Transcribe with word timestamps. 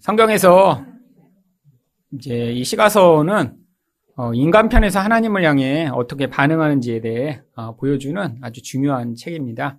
성경에서 0.00 0.84
이제 2.12 2.52
이 2.52 2.64
시가서는 2.64 3.56
어, 4.16 4.34
인간 4.34 4.68
편에서 4.68 5.00
하나님을 5.00 5.44
향해 5.44 5.88
어떻게 5.92 6.28
반응하는지에 6.28 7.00
대해 7.00 7.42
어, 7.54 7.76
보여주는 7.76 8.38
아주 8.42 8.62
중요한 8.62 9.14
책입니다. 9.14 9.78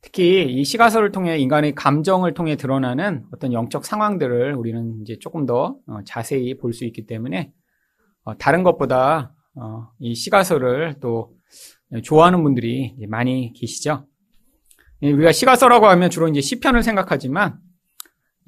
특히 0.00 0.44
이 0.44 0.64
시가서를 0.64 1.10
통해 1.10 1.36
인간의 1.38 1.74
감정을 1.74 2.32
통해 2.32 2.56
드러나는 2.56 3.24
어떤 3.32 3.52
영적 3.52 3.84
상황들을 3.84 4.54
우리는 4.54 5.00
이제 5.02 5.18
조금 5.18 5.46
더 5.46 5.76
어, 5.86 5.98
자세히 6.04 6.56
볼 6.56 6.72
수 6.72 6.84
있기 6.84 7.06
때문에 7.06 7.52
다른 8.38 8.62
것보다 8.64 9.34
이 10.00 10.14
시가서를 10.14 10.94
또 11.00 11.32
좋아하는 12.02 12.42
분들이 12.42 12.96
많이 13.08 13.52
계시죠. 13.52 14.06
예, 15.02 15.12
우리가 15.12 15.30
시가서라고 15.30 15.86
하면 15.86 16.10
주로 16.10 16.26
이제 16.26 16.40
시편을 16.40 16.82
생각하지만 16.82 17.60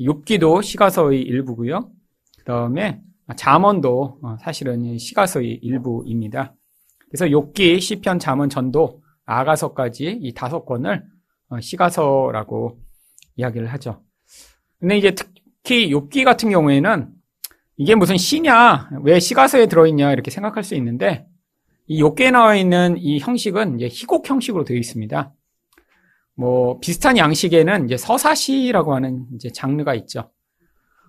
욥기도 0.00 0.62
시가서의 0.62 1.22
일부고요. 1.22 1.90
그 2.38 2.44
다음에 2.44 3.00
잠언도 3.36 4.18
어, 4.22 4.36
사실은 4.40 4.96
시가서의 4.96 5.60
일부입니다. 5.62 6.54
그래서 7.10 7.26
욥기, 7.26 7.80
시편, 7.80 8.18
잠언, 8.18 8.48
전도, 8.48 9.02
아가서까지 9.24 10.18
이 10.20 10.32
다섯 10.34 10.64
권을 10.64 11.04
어, 11.48 11.60
시가서라고 11.60 12.78
이야기를 13.36 13.66
하죠. 13.74 14.02
근데 14.80 14.96
이제 14.96 15.14
특히 15.14 15.90
욥기 15.90 16.24
같은 16.24 16.50
경우에는 16.50 17.10
이게 17.76 17.94
무슨 17.94 18.16
시냐, 18.16 18.90
왜 19.02 19.20
시가서에 19.20 19.66
들어있냐 19.66 20.12
이렇게 20.12 20.30
생각할 20.30 20.64
수 20.64 20.74
있는데 20.74 21.26
이 21.86 22.02
욥기에 22.02 22.32
나와 22.32 22.56
있는 22.56 22.96
이 22.98 23.18
형식은 23.18 23.76
이제 23.76 23.88
희곡 23.88 24.28
형식으로 24.28 24.64
되어 24.64 24.76
있습니다. 24.76 25.32
뭐 26.38 26.78
비슷한 26.78 27.16
양식에는 27.18 27.86
이제 27.86 27.96
서사시라고 27.96 28.94
하는 28.94 29.26
이제 29.34 29.50
장르가 29.50 29.94
있죠. 29.96 30.30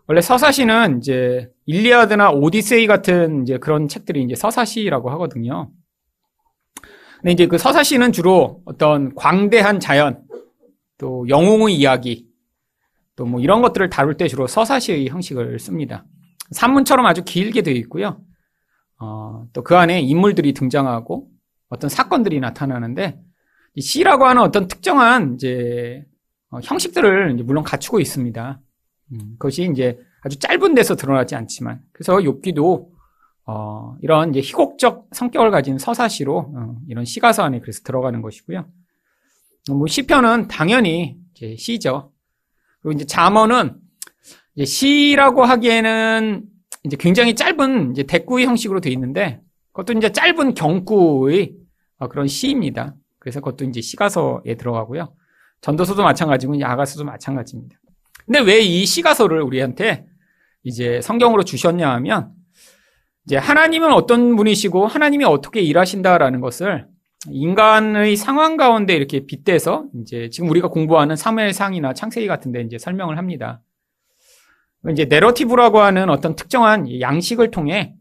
원래 0.07 0.21
서사시는 0.21 0.97
이제 0.97 1.51
일리아드나 1.67 2.31
오디세이 2.31 2.87
같은 2.87 3.43
이제 3.43 3.59
그런 3.59 3.87
책들이 3.87 4.23
이제 4.23 4.33
서사시라고 4.33 5.11
하거든요. 5.11 5.69
근데 7.17 7.31
이제 7.33 7.45
그 7.45 7.59
서사시는 7.59 8.11
주로 8.11 8.63
어떤 8.65 9.13
광대한 9.13 9.79
자연, 9.79 10.23
또 10.97 11.27
영웅의 11.29 11.75
이야기, 11.75 12.27
또 13.15 13.25
뭐 13.25 13.39
이런 13.39 13.61
것들을 13.61 13.87
다룰 13.89 14.17
때 14.17 14.27
주로 14.27 14.47
서사시의 14.47 15.09
형식을 15.09 15.59
씁니다. 15.59 16.05
산문처럼 16.51 17.05
아주 17.05 17.23
길게 17.23 17.61
되어 17.61 17.75
있고요. 17.75 18.19
어, 18.99 19.45
또 19.53 19.61
그 19.61 19.75
안에 19.77 19.99
인물들이 20.01 20.53
등장하고 20.53 21.27
어떤 21.67 21.89
사건들이 21.89 22.39
나타나는데 22.39 23.19
시라고 23.81 24.25
하는 24.25 24.41
어떤 24.41 24.67
특정한 24.67 25.35
이제 25.35 26.05
어, 26.51 26.59
형식들을 26.63 27.33
이제 27.33 27.43
물론 27.43 27.63
갖추고 27.63 27.99
있습니다. 27.99 28.59
음, 29.11 29.19
그것이 29.37 29.69
이제 29.71 29.99
아주 30.21 30.37
짧은 30.39 30.75
데서 30.75 30.95
드러나지 30.95 31.35
않지만 31.35 31.81
그래서 31.91 32.17
욥기도 32.17 32.87
어, 33.45 33.95
이런 34.01 34.29
이제 34.29 34.41
희곡적 34.41 35.07
성격을 35.11 35.51
가진 35.51 35.77
서사시로 35.77 36.53
어, 36.55 36.75
이런 36.87 37.05
시가서 37.05 37.43
안에 37.43 37.59
그래서 37.59 37.81
들어가는 37.83 38.21
것이고요. 38.21 38.65
뭐 39.69 39.87
시편은 39.87 40.47
당연히 40.47 41.17
이제 41.33 41.55
시죠. 41.57 42.11
그리고 42.81 42.95
이제 42.95 43.05
잠언은 43.05 43.75
이제 44.55 44.65
시라고 44.65 45.43
하기에는 45.43 46.43
이제 46.85 46.97
굉장히 46.97 47.35
짧은 47.35 47.91
이제 47.91 48.03
대꾸의 48.03 48.45
형식으로 48.45 48.79
되어 48.81 48.91
있는데 48.93 49.41
그것도 49.71 49.97
이제 49.97 50.11
짧은 50.11 50.53
경구의 50.53 51.55
어, 51.97 52.07
그런 52.07 52.27
시입니다. 52.27 52.95
그래서 53.19 53.39
그것도 53.39 53.65
이제 53.65 53.81
시가서에 53.81 54.55
들어가고요. 54.57 55.13
전도서도 55.61 56.03
마찬가지고 56.03 56.55
아가서도 56.63 57.05
마찬가지입니다. 57.05 57.77
근데 58.25 58.39
왜 58.39 58.61
이 58.61 58.85
시가서를 58.85 59.41
우리한테 59.41 60.05
이제 60.63 61.01
성경으로 61.01 61.43
주셨냐 61.43 61.89
하면 61.95 62.31
이제 63.25 63.37
하나님은 63.37 63.91
어떤 63.93 64.35
분이시고 64.35 64.87
하나님이 64.87 65.25
어떻게 65.25 65.61
일하신다라는 65.61 66.39
것을 66.41 66.87
인간의 67.27 68.15
상황 68.15 68.55
가운데 68.55 68.95
이렇게 68.95 69.25
빗대서 69.25 69.87
이제 70.01 70.29
지금 70.31 70.49
우리가 70.49 70.69
공부하는 70.69 71.15
사무엘상이나 71.15 71.93
창세기 71.93 72.27
같은데 72.27 72.61
이제 72.61 72.77
설명을 72.77 73.17
합니다. 73.17 73.61
이제 74.91 75.05
내러티브라고 75.05 75.79
하는 75.79 76.09
어떤 76.09 76.35
특정한 76.35 76.87
양식을 77.01 77.51
통해 77.51 77.95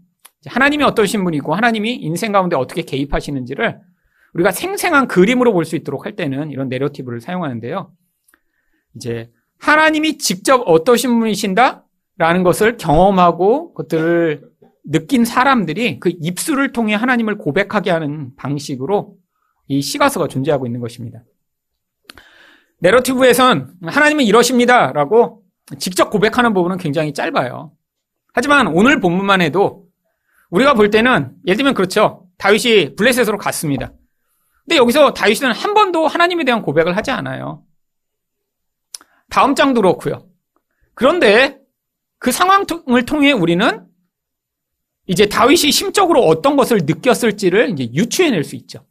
하나님이 0.46 0.84
어떠신 0.84 1.24
분이고 1.24 1.54
하나님이 1.54 1.94
인생 1.96 2.30
가운데 2.30 2.54
어떻게 2.54 2.82
개입하시는지를 2.82 3.80
우리가 4.34 4.50
생생한 4.52 5.08
그림으로 5.08 5.52
볼 5.52 5.64
수 5.64 5.76
있도록 5.76 6.04
할 6.06 6.14
때는 6.16 6.50
이런 6.50 6.68
내러티브를 6.68 7.20
사용하는데요. 7.20 7.92
이제 8.96 9.30
하나님이 9.58 10.18
직접 10.18 10.62
어떠신 10.66 11.18
분이신다? 11.18 11.84
라는 12.16 12.42
것을 12.42 12.76
경험하고 12.76 13.74
그것들을 13.74 14.48
느낀 14.90 15.24
사람들이 15.24 16.00
그 16.00 16.12
입술을 16.20 16.72
통해 16.72 16.94
하나님을 16.94 17.38
고백하게 17.38 17.90
하는 17.90 18.34
방식으로 18.36 19.16
이 19.68 19.82
시가서가 19.82 20.28
존재하고 20.28 20.66
있는 20.66 20.80
것입니다. 20.80 21.22
내러티브에선 22.80 23.74
하나님은 23.82 24.24
이러십니다. 24.24 24.92
라고 24.92 25.42
직접 25.78 26.10
고백하는 26.10 26.54
부분은 26.54 26.78
굉장히 26.78 27.12
짧아요. 27.12 27.72
하지만 28.32 28.68
오늘 28.68 29.00
본문만 29.00 29.40
해도 29.42 29.86
우리가 30.50 30.74
볼 30.74 30.90
때는 30.90 31.32
예를 31.46 31.56
들면 31.56 31.74
그렇죠. 31.74 32.26
다윗이 32.38 32.96
블레셋으로 32.96 33.36
갔습니다. 33.36 33.92
근데 34.68 34.76
여기서 34.76 35.14
다윗은 35.14 35.50
한 35.50 35.72
번도 35.72 36.06
하나님에 36.06 36.44
대한 36.44 36.60
고백을 36.60 36.94
하지 36.94 37.10
않아요. 37.10 37.64
다음 39.30 39.54
장도 39.54 39.80
그렇고요. 39.80 40.28
그런데 40.92 41.58
그 42.18 42.30
상황을 42.30 43.06
통해 43.06 43.32
우리는 43.32 43.86
이제 45.06 45.26
다윗이 45.26 45.72
심적으로 45.72 46.20
어떤 46.20 46.54
것을 46.56 46.80
느꼈을지를 46.84 47.70
이제 47.70 47.90
유추해낼 47.94 48.44
수 48.44 48.56
있죠. 48.56 48.84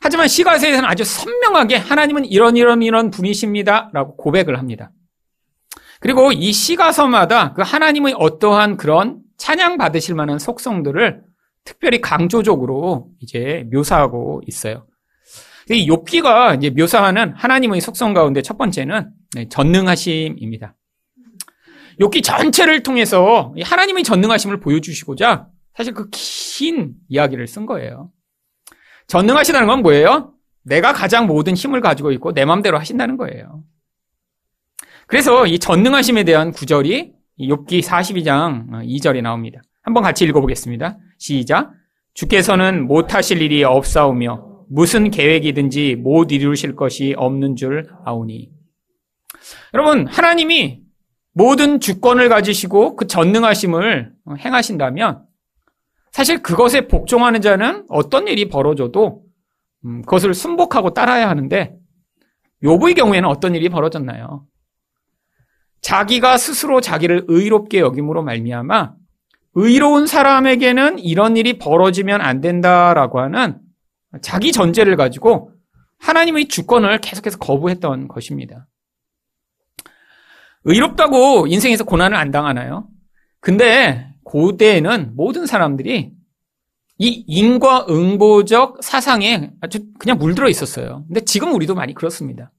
하지만 0.00 0.26
시가서에서는 0.26 0.88
아주 0.88 1.04
선명하게 1.04 1.76
하나님은 1.76 2.24
이런 2.24 2.56
이런 2.56 2.82
이런 2.82 3.12
분이십니다라고 3.12 4.16
고백을 4.16 4.58
합니다. 4.58 4.90
그리고 6.00 6.32
이 6.32 6.52
시가서마다 6.52 7.52
그 7.52 7.62
하나님의 7.62 8.16
어떠한 8.18 8.76
그런 8.76 9.20
찬양 9.36 9.78
받으실 9.78 10.16
만한 10.16 10.40
속성들을 10.40 11.22
특별히 11.64 12.00
강조적으로 12.00 13.10
이제 13.20 13.66
묘사하고 13.72 14.42
있어요. 14.46 14.86
이 15.70 15.88
욥기가 15.88 16.58
이제 16.58 16.70
묘사하는 16.70 17.32
하나님의 17.32 17.80
속성 17.80 18.12
가운데 18.12 18.42
첫 18.42 18.58
번째는 18.58 19.10
네, 19.34 19.48
전능하심입니다. 19.48 20.76
욥기 22.00 22.22
전체를 22.22 22.82
통해서 22.82 23.54
하나님의 23.62 24.04
전능하심을 24.04 24.60
보여주시고자 24.60 25.48
사실 25.74 25.94
그 25.94 26.08
긴 26.56 26.94
이야기를 27.08 27.48
쓴 27.48 27.66
거예요. 27.66 28.12
전능하시다는 29.08 29.66
건 29.66 29.82
뭐예요? 29.82 30.32
내가 30.62 30.92
가장 30.92 31.26
모든 31.26 31.54
힘을 31.54 31.80
가지고 31.80 32.12
있고 32.12 32.32
내 32.32 32.44
마음대로 32.44 32.78
하신다는 32.78 33.16
거예요. 33.16 33.64
그래서 35.08 35.46
이 35.46 35.58
전능하심에 35.58 36.22
대한 36.22 36.52
구절이 36.52 37.12
욥기 37.40 37.82
42장 37.82 38.68
2절에 38.86 39.20
나옵니다. 39.20 39.60
한번 39.84 40.02
같이 40.02 40.24
읽어보겠습니다. 40.24 40.98
시작. 41.18 41.72
주께서는 42.14 42.86
못하실 42.86 43.42
일이 43.42 43.62
없사오며 43.62 44.64
무슨 44.68 45.10
계획이든지 45.10 45.96
못 45.96 46.32
이루실 46.32 46.74
것이 46.74 47.14
없는 47.16 47.54
줄 47.54 47.86
아오니. 48.04 48.50
여러분, 49.74 50.06
하나님이 50.06 50.82
모든 51.34 51.80
주권을 51.80 52.28
가지시고 52.28 52.96
그 52.96 53.06
전능하심을 53.06 54.12
행하신다면 54.38 55.26
사실 56.12 56.42
그것에 56.42 56.88
복종하는 56.88 57.42
자는 57.42 57.84
어떤 57.88 58.26
일이 58.28 58.48
벌어져도 58.48 59.24
음, 59.84 60.00
그것을 60.02 60.32
순복하고 60.32 60.94
따라야 60.94 61.28
하는데 61.28 61.76
요부의 62.62 62.94
경우에는 62.94 63.28
어떤 63.28 63.54
일이 63.54 63.68
벌어졌나요? 63.68 64.46
자기가 65.82 66.38
스스로 66.38 66.80
자기를 66.80 67.24
의롭게 67.28 67.80
여김으로 67.80 68.22
말미암아 68.22 68.94
의로운 69.54 70.06
사람에게는 70.06 70.98
이런 70.98 71.36
일이 71.36 71.58
벌어지면 71.58 72.20
안 72.20 72.40
된다라고 72.40 73.20
하는 73.20 73.58
자기 74.20 74.52
전제를 74.52 74.96
가지고 74.96 75.52
하나님의 75.98 76.48
주권을 76.48 76.98
계속해서 76.98 77.38
거부했던 77.38 78.08
것입니다. 78.08 78.66
의롭다고 80.64 81.46
인생에서 81.46 81.84
고난을 81.84 82.16
안 82.16 82.30
당하나요? 82.30 82.88
근데 83.40 84.08
고대에는 84.24 85.12
모든 85.14 85.46
사람들이 85.46 86.12
이 86.98 87.24
인과응보적 87.26 88.82
사상에 88.82 89.50
아주 89.60 89.80
그냥 89.98 90.18
물들어 90.18 90.48
있었어요. 90.48 91.04
근데 91.06 91.20
지금 91.24 91.52
우리도 91.52 91.74
많이 91.74 91.92
그렇습니다. 91.92 92.50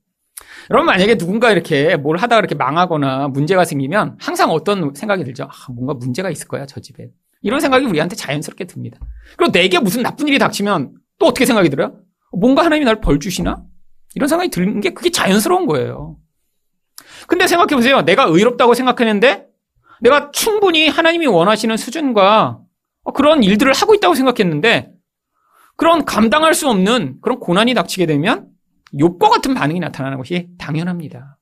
여러분 0.72 0.88
만약에 0.88 1.18
누군가 1.18 1.52
이렇게 1.52 1.96
뭘 1.96 2.18
하다가 2.18 2.40
이렇게 2.40 2.56
망하거나 2.56 3.28
문제가 3.30 3.66
생기면 3.66 4.18
항상 4.20 4.50
어떤 4.52 4.94
생각이 4.94 5.24
들죠? 5.24 5.44
아, 5.46 5.72
뭔가 5.72 5.94
문제가 5.94 6.30
있을 6.30 6.48
거야 6.48 6.66
저 6.66 6.80
집에. 6.80 7.10
이런 7.42 7.60
생각이 7.60 7.86
우리한테 7.86 8.16
자연스럽게 8.16 8.66
듭니다. 8.66 9.00
그리고 9.38 9.52
내게 9.52 9.78
무슨 9.80 10.02
나쁜 10.02 10.28
일이 10.28 10.40
닥치면 10.40 10.94
또 11.20 11.28
어떻게 11.28 11.46
생각이 11.46 11.70
들어요? 11.70 12.00
뭔가 12.32 12.64
하나님이 12.66 12.86
날 12.86 13.00
벌 13.02 13.20
주시나? 13.20 13.64
이런 14.16 14.28
생각이 14.28 14.50
드는 14.50 14.82
게 14.82 14.92
그게 14.92 15.12
자연스러운 15.12 15.68
거예요. 15.68 16.18
근데 17.28 17.48
생각해 17.48 17.76
보세요. 17.76 18.02
내가 18.02 18.24
의롭다고 18.24 18.74
생각했는데 18.74 19.48
내가 20.02 20.32
충분히 20.32 20.88
하나님이 20.88 21.28
원하시는 21.28 21.78
수준과 21.78 22.60
그런 23.14 23.44
일들을 23.44 23.72
하고 23.74 23.94
있다고 23.94 24.16
생각했는데 24.16 24.92
그런 25.78 26.06
감당할 26.06 26.54
수 26.54 26.68
없는 26.70 27.18
그런 27.22 27.40
고난이 27.40 27.74
닥치게 27.74 28.06
되면 28.06 28.48
욕과 29.00 29.30
같은 29.30 29.54
반응이 29.54 29.80
나타나는 29.80 30.18
것이 30.18 30.50
당연합니다. 30.58 31.38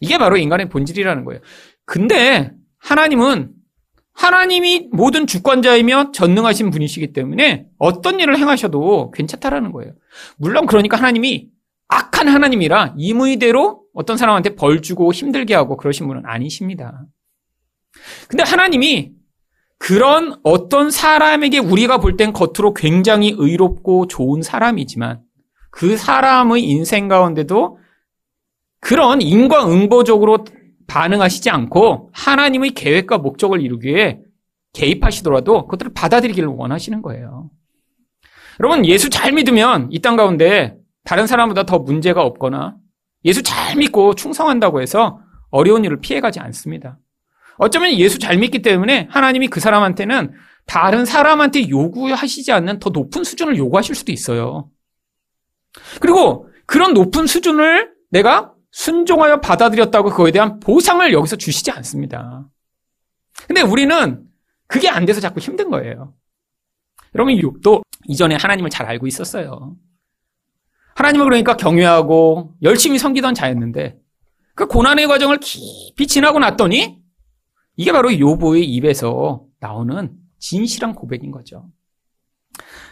이게 0.00 0.18
바로 0.18 0.36
인간의 0.36 0.68
본질이라는 0.68 1.24
거예요. 1.24 1.40
근데 1.84 2.52
하나님은 2.78 3.52
하나님이 4.12 4.88
모든 4.92 5.26
주권자이며 5.26 6.12
전능하신 6.12 6.70
분이시기 6.70 7.12
때문에 7.12 7.66
어떤 7.78 8.18
일을 8.20 8.36
행하셔도 8.36 9.10
괜찮다라는 9.12 9.72
거예요. 9.72 9.92
물론 10.36 10.66
그러니까 10.66 10.96
하나님이 10.96 11.48
악한 11.88 12.28
하나님이라 12.28 12.94
임의대로 12.96 13.84
어떤 13.94 14.16
사람한테 14.16 14.54
벌 14.56 14.82
주고 14.82 15.12
힘들게 15.12 15.54
하고 15.54 15.76
그러신 15.76 16.06
분은 16.08 16.22
아니십니다. 16.26 17.06
근데 18.28 18.42
하나님이 18.42 19.12
그런 19.78 20.38
어떤 20.42 20.90
사람에게 20.90 21.58
우리가 21.58 21.98
볼 21.98 22.16
땐 22.16 22.32
겉으로 22.32 22.74
굉장히 22.74 23.34
의롭고 23.36 24.08
좋은 24.08 24.42
사람이지만 24.42 25.20
그 25.78 25.96
사람의 25.96 26.64
인생 26.64 27.06
가운데도 27.06 27.78
그런 28.80 29.22
인과응보적으로 29.22 30.44
반응하시지 30.88 31.50
않고 31.50 32.10
하나님의 32.12 32.70
계획과 32.72 33.18
목적을 33.18 33.60
이루기 33.62 33.86
위해 33.90 34.18
개입하시더라도 34.72 35.66
그것들을 35.66 35.92
받아들이기를 35.94 36.48
원하시는 36.48 37.00
거예요. 37.00 37.50
여러분, 38.58 38.86
예수 38.86 39.08
잘 39.08 39.30
믿으면 39.30 39.88
이 39.92 40.00
땅 40.00 40.16
가운데 40.16 40.76
다른 41.04 41.28
사람보다 41.28 41.62
더 41.62 41.78
문제가 41.78 42.24
없거나 42.24 42.74
예수 43.24 43.44
잘 43.44 43.76
믿고 43.76 44.16
충성한다고 44.16 44.82
해서 44.82 45.20
어려운 45.50 45.84
일을 45.84 46.00
피해가지 46.00 46.40
않습니다. 46.40 46.98
어쩌면 47.56 47.92
예수 47.92 48.18
잘 48.18 48.36
믿기 48.36 48.62
때문에 48.62 49.06
하나님이 49.12 49.46
그 49.46 49.60
사람한테는 49.60 50.32
다른 50.66 51.04
사람한테 51.04 51.68
요구하시지 51.68 52.50
않는 52.50 52.80
더 52.80 52.90
높은 52.90 53.22
수준을 53.22 53.56
요구하실 53.58 53.94
수도 53.94 54.10
있어요. 54.10 54.70
그리고 56.00 56.48
그런 56.66 56.94
높은 56.94 57.26
수준을 57.26 57.92
내가 58.10 58.54
순종하여 58.70 59.40
받아들였다고 59.40 60.10
그거에 60.10 60.30
대한 60.30 60.60
보상을 60.60 61.12
여기서 61.12 61.36
주시지 61.36 61.70
않습니다. 61.70 62.48
근데 63.46 63.62
우리는 63.62 64.24
그게 64.66 64.88
안 64.88 65.04
돼서 65.06 65.20
자꾸 65.20 65.40
힘든 65.40 65.70
거예요. 65.70 66.14
여러분, 67.14 67.34
욥도 67.34 67.82
이전에 68.04 68.36
하나님을 68.36 68.70
잘 68.70 68.86
알고 68.86 69.06
있었어요. 69.06 69.76
하나님을 70.94 71.26
그러니까 71.26 71.56
경외하고 71.56 72.54
열심히 72.62 72.98
섬기던 72.98 73.34
자였는데 73.34 73.98
그 74.54 74.66
고난의 74.66 75.06
과정을 75.06 75.38
깊이 75.38 76.06
지나고 76.06 76.40
났더니 76.40 76.98
이게 77.76 77.92
바로 77.92 78.18
요보의 78.18 78.64
입에서 78.64 79.44
나오는 79.60 80.16
진실한 80.40 80.94
고백인 80.94 81.30
거죠. 81.30 81.68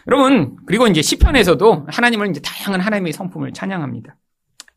여러분, 0.07 0.55
그리고 0.65 0.87
이제 0.87 1.01
시편에서도 1.01 1.87
하나님을 1.89 2.29
이제 2.29 2.39
다양한 2.41 2.79
하나님의 2.79 3.11
성품을 3.13 3.51
찬양합니다. 3.53 4.15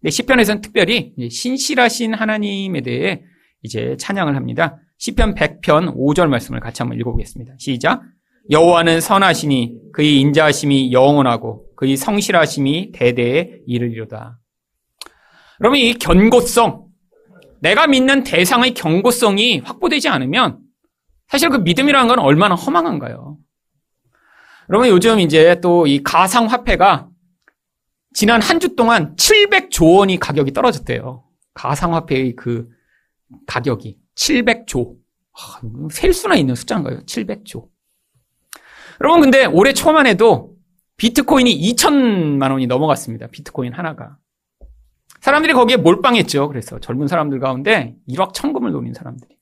근데 0.01 0.11
시편에서는 0.11 0.61
특별히 0.61 1.15
신실하신 1.31 2.15
하나님에 2.15 2.81
대해 2.81 3.23
이제 3.63 3.97
찬양을 3.99 4.35
합니다. 4.35 4.79
시편 4.99 5.35
100편 5.35 5.95
5절 5.97 6.29
말씀을 6.29 6.61
같이 6.61 6.83
한번 6.83 6.99
읽어보겠습니다. 6.99 7.55
시작. 7.59 8.03
여호와는 8.51 9.01
선하시니 9.01 9.93
그의 9.93 10.19
인자하심이 10.21 10.93
영원하고 10.93 11.67
그의 11.77 11.97
성실하심이 11.97 12.93
대대에 12.93 13.61
이르리로다. 13.67 14.39
여러분 15.61 15.79
이 15.79 15.95
견고성, 15.95 16.87
내가 17.61 17.87
믿는 17.87 18.25
대상의 18.25 18.75
경고성이 18.75 19.59
확보되지 19.59 20.09
않으면 20.09 20.59
사실 21.29 21.51
그 21.51 21.59
믿음이라는 21.59 22.09
건 22.09 22.19
얼마나 22.19 22.55
허망한가요? 22.55 23.39
여러분 24.71 24.89
요즘 24.89 25.19
이제 25.21 25.61
또 25.61 25.87
이 25.87 26.03
가상 26.03 26.47
화폐가 26.47 27.09
지난 28.15 28.41
한 28.43 28.59
주 28.61 28.75
동안 28.77 29.15
700조 29.17 29.99
원이 29.99 30.19
가격이 30.19 30.53
떨어졌대요. 30.53 31.25
가상 31.55 31.95
화폐의 31.95 32.37
그 32.37 32.69
가격이 33.47 33.99
700조. 34.17 34.97
아, 35.33 35.61
셀 35.91 36.13
수나 36.13 36.35
있는 36.37 36.55
숫자인가요? 36.55 37.01
700조. 37.05 37.69
여러분 39.01 39.21
근데 39.23 39.45
올해 39.47 39.73
초만 39.73 40.07
해도 40.07 40.55
비트코인이 40.99 41.57
2천만 41.73 42.51
원이 42.51 42.67
넘어갔습니다. 42.67 43.29
비트코인 43.29 43.73
하나가. 43.73 44.19
사람들이 45.21 45.53
거기에 45.55 45.77
몰빵했죠. 45.79 46.49
그래서 46.49 46.79
젊은 46.81 47.09
사람들 47.09 47.41
가운데 47.41 47.95
1억 48.09 48.35
천금을 48.35 48.73
노린 48.73 48.93
사람들이. 48.95 49.37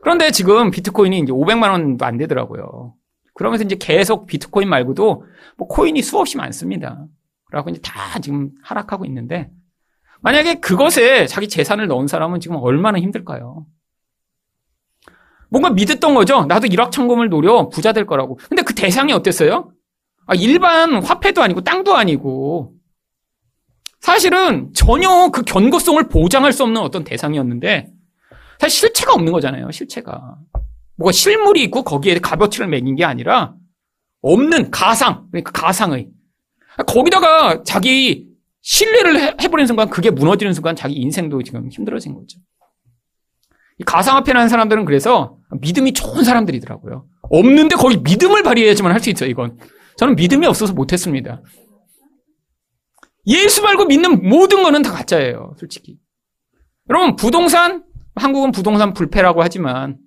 그런데 0.00 0.30
지금 0.30 0.70
비트코인이 0.70 1.18
이제 1.20 1.32
500만 1.32 1.70
원도 1.70 2.04
안 2.04 2.16
되더라고요. 2.18 2.94
그러면서 3.36 3.64
이제 3.64 3.76
계속 3.78 4.26
비트코인 4.26 4.68
말고도 4.68 5.24
뭐 5.56 5.68
코인이 5.68 6.00
수없이 6.02 6.36
많습니다. 6.36 7.06
그래갖고 7.44 7.70
이제 7.70 7.80
다 7.82 8.18
지금 8.18 8.50
하락하고 8.62 9.04
있는데 9.04 9.50
만약에 10.22 10.56
그것에 10.56 11.26
자기 11.26 11.48
재산을 11.48 11.86
넣은 11.86 12.06
사람은 12.08 12.40
지금 12.40 12.56
얼마나 12.56 12.98
힘들까요? 12.98 13.66
뭔가 15.48 15.70
믿었던 15.70 16.14
거죠. 16.14 16.46
나도 16.46 16.66
1억 16.66 16.90
천금을 16.90 17.28
노려 17.28 17.68
부자 17.68 17.92
될 17.92 18.06
거라고. 18.06 18.36
근데 18.48 18.62
그 18.62 18.74
대상이 18.74 19.12
어땠어요? 19.12 19.70
아, 20.26 20.34
일반 20.34 21.02
화폐도 21.02 21.42
아니고 21.42 21.60
땅도 21.60 21.94
아니고 21.94 22.74
사실은 24.00 24.72
전혀 24.74 25.28
그 25.30 25.42
견고성을 25.42 26.02
보장할 26.08 26.52
수 26.52 26.62
없는 26.64 26.80
어떤 26.80 27.04
대상이었는데 27.04 27.88
사실 28.58 28.78
실체가 28.78 29.12
없는 29.12 29.32
거잖아요. 29.32 29.70
실체가. 29.70 30.36
뭐가 30.96 31.12
실물이 31.12 31.62
있고 31.64 31.82
거기에 31.82 32.18
값어치를 32.18 32.68
매긴 32.68 32.96
게 32.96 33.04
아니라 33.04 33.54
없는 34.22 34.70
가상, 34.70 35.28
그러니까 35.30 35.52
가상의. 35.52 36.08
거기다가 36.86 37.62
자기 37.64 38.26
신뢰를 38.62 39.40
해버리는 39.40 39.66
순간 39.66 39.88
그게 39.88 40.10
무너지는 40.10 40.52
순간 40.52 40.74
자기 40.74 40.94
인생도 40.94 41.42
지금 41.42 41.70
힘들어진 41.70 42.14
거죠. 42.14 42.40
가상화폐라는 43.84 44.48
사람들은 44.48 44.84
그래서 44.86 45.36
믿음이 45.60 45.92
좋은 45.92 46.24
사람들이더라고요. 46.24 47.06
없는데 47.28 47.76
거기 47.76 47.98
믿음을 47.98 48.42
발휘해야지만 48.42 48.92
할 48.92 49.00
수 49.00 49.10
있어요, 49.10 49.28
이건. 49.30 49.58
저는 49.96 50.16
믿음이 50.16 50.46
없어서 50.46 50.72
못했습니다. 50.72 51.42
예수 53.26 53.62
말고 53.62 53.86
믿는 53.86 54.28
모든 54.28 54.62
거는 54.62 54.82
다 54.82 54.92
가짜예요, 54.92 55.54
솔직히. 55.58 55.98
여러분, 56.88 57.16
부동산, 57.16 57.84
한국은 58.14 58.52
부동산 58.52 58.94
불패라고 58.94 59.42
하지만 59.42 59.98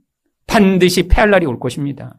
반드시 0.50 1.08
패할 1.08 1.30
날이 1.30 1.46
올 1.46 1.60
것입니다. 1.60 2.16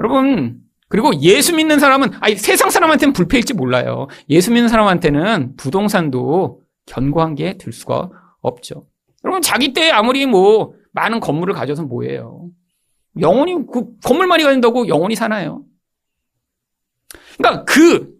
여러분, 0.00 0.60
그리고 0.88 1.14
예수 1.20 1.54
믿는 1.54 1.78
사람은, 1.78 2.10
아니, 2.20 2.36
세상 2.36 2.70
사람한테는 2.70 3.12
불패일지 3.12 3.54
몰라요. 3.54 4.08
예수 4.28 4.50
믿는 4.50 4.68
사람한테는 4.68 5.56
부동산도 5.56 6.60
견고한 6.86 7.36
게 7.36 7.56
될 7.56 7.72
수가 7.72 8.10
없죠. 8.40 8.86
여러분, 9.24 9.40
자기 9.40 9.72
때 9.72 9.90
아무리 9.90 10.26
뭐, 10.26 10.74
많은 10.92 11.20
건물을 11.20 11.54
가져서 11.54 11.84
뭐예요. 11.84 12.50
영원히, 13.20 13.54
그, 13.72 13.86
건물 14.02 14.26
많이 14.26 14.42
가진다고 14.42 14.88
영원히 14.88 15.14
사나요? 15.14 15.62
그러니까 17.38 17.64
그, 17.64 18.12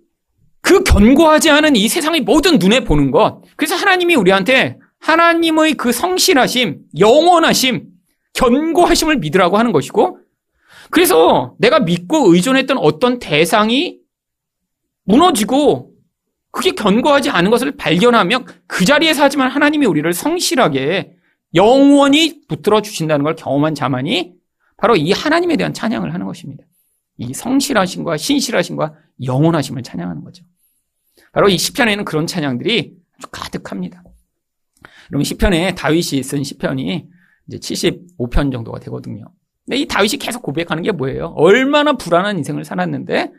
그 0.61 0.85
견고하지 0.85 1.51
않은 1.51 1.75
이 1.77 1.89
세상의 1.89 2.21
모든 2.21 2.59
눈에 2.59 2.85
보는 2.85 3.11
것. 3.11 3.43
그래서 3.57 3.75
하나님이 3.75 4.15
우리한테 4.15 4.79
하나님의 5.01 5.75
그 5.75 5.91
성실하심, 5.91 6.83
영원하심, 6.99 7.92
견고하심을 8.35 9.19
믿으라고 9.19 9.59
하는 9.59 9.73
것이고, 9.73 10.19
그래서 10.91 11.55
내가 11.59 11.81
믿고 11.81 12.33
의존했던 12.35 12.79
어떤 12.79 13.19
대상이 13.19 13.99
무너지고, 15.05 15.93
그게 16.51 16.73
견고하지 16.73 17.31
않은 17.31 17.51
것을 17.51 17.77
발견하며 17.77 18.45
그 18.67 18.85
자리에서 18.85 19.23
하지만 19.23 19.51
하나님이 19.51 19.87
우리를 19.87 20.13
성실하게 20.13 21.17
영원히 21.55 22.47
붙들어 22.47 22.83
주신다는 22.83 23.25
걸 23.25 23.35
경험한 23.35 23.75
자만이 23.75 24.35
바로 24.77 24.97
이 24.97 25.13
하나님에 25.13 25.57
대한 25.57 25.73
찬양을 25.73 26.13
하는 26.13 26.27
것입니다. 26.27 26.65
이 27.17 27.33
성실하심과 27.33 28.17
신실하심과 28.17 28.95
영원하심을 29.25 29.83
찬양하는 29.83 30.25
거죠. 30.25 30.45
바로 31.33 31.49
이 31.49 31.57
시편에는 31.57 32.05
그런 32.05 32.27
찬양들이 32.27 32.97
아주 33.17 33.29
가득합니다. 33.31 34.03
그럼 35.09 35.23
시편에 35.23 35.75
다윗이 35.75 36.23
쓴 36.23 36.43
시편이 36.45 37.07
이제 37.53 37.59
75편 37.59 38.53
정도가 38.53 38.81
되거든요. 38.81 39.25
근데 39.65 39.77
이 39.79 39.87
다윗이 39.87 40.17
계속 40.19 40.43
고백하는 40.43 40.83
게 40.83 40.93
뭐예요? 40.93 41.35
얼마나 41.37 41.93
불안한 41.93 42.39
인생을 42.39 42.65
살았는데 42.65 43.33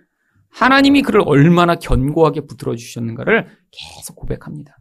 하나님이 0.49 1.01
그를 1.01 1.21
얼마나 1.25 1.75
견고하게 1.75 2.41
붙들어 2.41 2.75
주셨는가를 2.75 3.47
계속 3.71 4.15
고백합니다. 4.15 4.77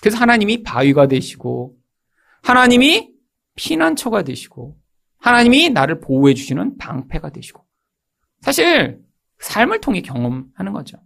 그래서 0.00 0.18
하나님이 0.18 0.62
바위가 0.62 1.06
되시고 1.06 1.76
하나님이 2.42 3.12
피난처가 3.56 4.22
되시고 4.22 4.76
하나님이 5.18 5.70
나를 5.70 6.00
보호해 6.00 6.34
주시는 6.34 6.78
방패가 6.78 7.30
되시고 7.30 7.64
사실 8.40 9.00
삶을 9.38 9.80
통해 9.80 10.00
경험하는 10.00 10.72
거죠. 10.72 10.98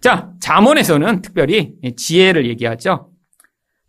자, 0.00 0.32
잠언에서는 0.40 1.20
특별히 1.20 1.74
지혜를 1.96 2.46
얘기하죠. 2.48 3.12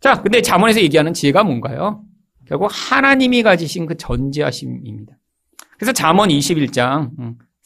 자, 0.00 0.20
근데 0.20 0.42
자문에서 0.42 0.80
얘기하는 0.82 1.14
지혜가 1.14 1.44
뭔가요? 1.44 2.04
결국 2.52 2.68
하나님이 2.70 3.42
가지신 3.42 3.86
그 3.86 3.96
전지하심입니다. 3.96 5.16
그래서 5.78 5.92
잠언 5.92 6.28
21장 6.28 7.10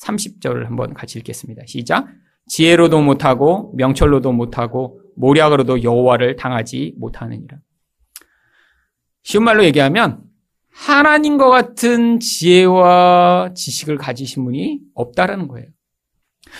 30절을 0.00 0.58
음, 0.58 0.66
한번 0.66 0.94
같이 0.94 1.18
읽겠습니다. 1.18 1.62
시작. 1.66 2.06
지혜로도 2.46 3.02
못하고 3.02 3.72
명철로도 3.74 4.30
못하고 4.30 5.00
모략으로도 5.16 5.82
여호와를 5.82 6.36
당하지 6.36 6.94
못하느니라. 6.98 7.58
쉬운 9.24 9.42
말로 9.42 9.64
얘기하면 9.64 10.20
하나님과 10.70 11.48
같은 11.48 12.20
지혜와 12.20 13.54
지식을 13.56 13.98
가지신 13.98 14.44
분이 14.44 14.78
없다라는 14.94 15.48
거예요. 15.48 15.66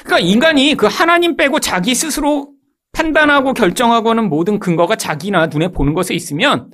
그러니까 0.02 0.18
인간이 0.18 0.74
그 0.74 0.86
하나님 0.86 1.36
빼고 1.36 1.60
자기 1.60 1.94
스스로 1.94 2.54
판단하고 2.90 3.52
결정하고는 3.52 4.28
모든 4.28 4.58
근거가 4.58 4.96
자기나 4.96 5.46
눈에 5.46 5.68
보는 5.68 5.94
것에 5.94 6.12
있으면 6.12 6.72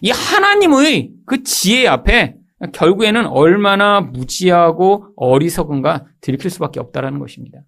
이 0.00 0.10
하나님의 0.10 1.10
그 1.26 1.42
지혜 1.42 1.86
앞에 1.86 2.36
결국에는 2.72 3.26
얼마나 3.26 4.00
무지하고 4.00 5.08
어리석은가 5.16 6.06
들킬 6.20 6.50
수밖에 6.50 6.80
없다라는 6.80 7.18
것입니다. 7.18 7.60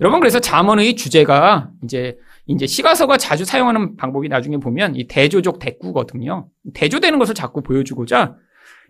여러분 0.00 0.20
그래서 0.20 0.40
잠언의 0.40 0.96
주제가 0.96 1.70
이제 1.82 2.16
이제 2.46 2.66
시가서가 2.66 3.16
자주 3.16 3.44
사용하는 3.44 3.96
방법이 3.96 4.28
나중에 4.28 4.58
보면 4.58 4.96
이 4.96 5.06
대조적 5.06 5.58
대꾸거든요. 5.58 6.48
대조되는 6.74 7.18
것을 7.18 7.34
자꾸 7.34 7.62
보여주고자 7.62 8.36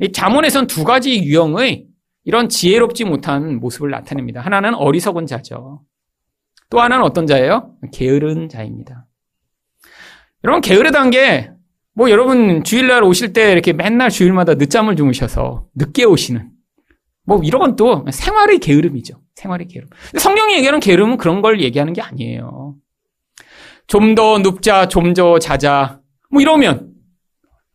이 0.00 0.12
잠언에선 0.12 0.66
두 0.66 0.85
가지 0.85 1.23
유형의 1.23 1.87
이런 2.25 2.49
지혜롭지 2.49 3.04
못한 3.04 3.61
모습을 3.61 3.90
나타냅니다. 3.90 4.40
하나는 4.40 4.75
어리석은 4.75 5.26
자죠. 5.26 5.83
또 6.71 6.81
하나는 6.81 7.04
어떤 7.04 7.26
자예요? 7.26 7.76
게으른 7.93 8.49
자입니다. 8.49 9.07
여러분 10.43 10.61
게으르다는 10.61 11.11
게 11.11 11.50
뭐 11.95 12.11
여러분 12.11 12.65
주일날 12.65 13.03
오실 13.05 13.33
때 13.33 13.53
이렇게 13.53 13.73
맨날 13.73 14.11
주일마다 14.11 14.55
늦잠을 14.55 14.97
주무셔서 14.97 15.67
늦게 15.77 16.05
오시는 16.05 16.51
뭐 17.27 17.41
이런 17.43 17.61
건 17.61 17.77
또 17.77 18.05
생활의 18.11 18.59
게으름이죠. 18.59 19.21
생활의 19.37 19.69
게으름. 19.69 19.89
성경이 20.19 20.55
얘기하는 20.57 20.81
게으름은 20.81 21.17
그런 21.17 21.41
걸 21.43 21.61
얘기하는 21.61 21.93
게 21.93 22.01
아니에요. 22.03 22.75
좀 23.87 24.15
더 24.15 24.39
눕자, 24.39 24.89
좀 24.89 25.15
더 25.15 25.39
자자. 25.39 26.01
뭐 26.31 26.41
이러면 26.43 26.93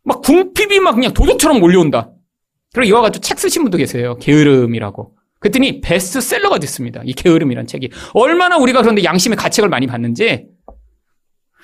막 0.04 0.22
궁핍이 0.22 0.80
막 0.80 0.92
그냥 0.92 1.12
도둑처럼 1.14 1.60
몰려온다. 1.60 2.10
그리고 2.72 2.90
이와 2.90 3.00
같이 3.02 3.20
책 3.20 3.38
쓰신 3.38 3.62
분도 3.62 3.78
계세요. 3.78 4.16
게으름이라고. 4.20 5.16
그랬더니 5.40 5.80
베스트셀러가 5.80 6.58
됐습니다. 6.58 7.00
이 7.04 7.12
게으름이란 7.14 7.66
책이. 7.66 7.90
얼마나 8.14 8.58
우리가 8.58 8.82
그런데 8.82 9.02
양심의 9.04 9.36
가책을 9.36 9.68
많이 9.68 9.86
받는지. 9.86 10.46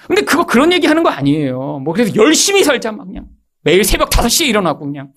근데 0.06 0.22
그거 0.22 0.46
그런 0.46 0.72
얘기 0.72 0.86
하는 0.86 1.02
거 1.02 1.10
아니에요. 1.10 1.80
뭐 1.84 1.92
그래서 1.92 2.14
열심히 2.14 2.62
살자 2.62 2.92
막 2.92 3.06
그냥. 3.06 3.26
매일 3.62 3.84
새벽 3.84 4.10
5시에 4.10 4.46
일어나고 4.46 4.84
그냥. 4.84 5.12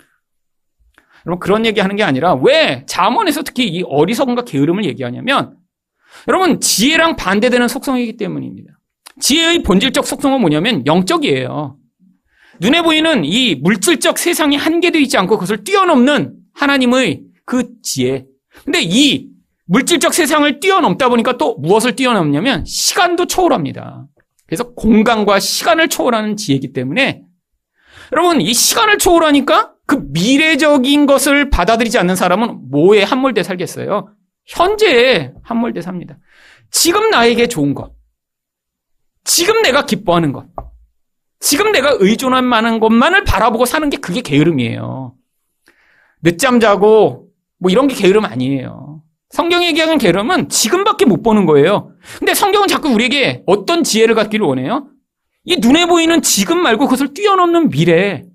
여러분 1.26 1.40
그런 1.40 1.66
얘기 1.66 1.80
하는 1.80 1.96
게 1.96 2.04
아니라 2.04 2.34
왜 2.34 2.86
잠언에서 2.88 3.44
특히 3.44 3.68
이 3.68 3.84
어리석음과 3.84 4.46
게으름을 4.46 4.86
얘기하냐면 4.86 5.58
여러분 6.28 6.60
지혜랑 6.60 7.16
반대되는 7.18 7.68
속성이기 7.68 8.18
때문입니다. 8.18 8.72
지혜의 9.20 9.64
본질적 9.64 10.06
속성은 10.08 10.40
뭐냐면 10.42 10.86
영적이에요. 10.86 11.78
눈에 12.62 12.82
보이는 12.82 13.24
이 13.26 13.56
물질적 13.56 14.18
세상에 14.18 14.58
한계도 14.58 14.98
있지 15.00 15.18
않고 15.18 15.36
그것을 15.36 15.64
뛰어넘는 15.64 16.36
하나님의 16.54 17.22
그 17.46 17.70
지혜. 17.82 18.26
근데 18.66 18.82
이 18.82 19.30
물질적 19.66 20.14
세상을 20.14 20.60
뛰어넘다 20.60 21.10
보니까 21.10 21.38
또 21.38 21.56
무엇을 21.60 21.96
뛰어넘냐면 21.96 22.66
시간도 22.66 23.28
초월합니다. 23.28 24.08
그래서 24.50 24.74
공간과 24.74 25.40
시간을 25.40 25.90
초월하는 25.90 26.36
지혜이기 26.36 26.74
때문에 26.74 27.22
여러분 28.12 28.42
이 28.42 28.52
시간을 28.52 28.98
초월하니까 28.98 29.74
그 29.86 30.08
미래적인 30.10 31.06
것을 31.06 31.52
받아들이지 31.52 32.00
않는 32.00 32.16
사람은 32.16 32.72
뭐에 32.72 33.04
함몰돼 33.04 33.44
살겠어요? 33.44 34.10
현재에 34.48 35.34
함몰돼 35.44 35.82
삽니다. 35.82 36.18
지금 36.72 37.12
나에게 37.12 37.48
좋은 37.48 37.76
것. 37.76 37.94
지금 39.24 39.62
내가 39.62 39.86
기뻐하는 39.86 40.32
것. 40.32 40.48
지금 41.40 41.72
내가 41.72 41.96
의존할 42.00 42.42
만한 42.42 42.80
것만을 42.80 43.26
바라보고 43.26 43.66
사는 43.66 43.88
게 43.92 43.98
그게 43.98 44.22
게으름이에요. 44.22 45.14
늦잠 46.24 46.60
자고 46.60 47.28
뭐 47.60 47.70
이런 47.70 47.88
게 47.88 47.94
게으름 47.94 48.26
아니에요. 48.26 49.04
성경이 49.30 49.68
얘기하는 49.68 50.00
게으름은 50.00 50.50
지금밖에 50.50 51.06
못 51.06 51.22
보는 51.22 51.46
거예요. 51.46 51.89
근데 52.20 52.34
성경은 52.34 52.68
자꾸 52.68 52.90
우리에게 52.90 53.44
어떤 53.46 53.84
지혜를 53.84 54.16
갖기를 54.16 54.46
원해요? 54.46 54.88
이 55.46 55.58
눈에 55.58 55.86
보이는 55.86 56.22
지금 56.22 56.62
말고 56.62 56.86
그것을 56.86 57.14
뛰어넘는 57.14 57.70
미래. 57.70 58.26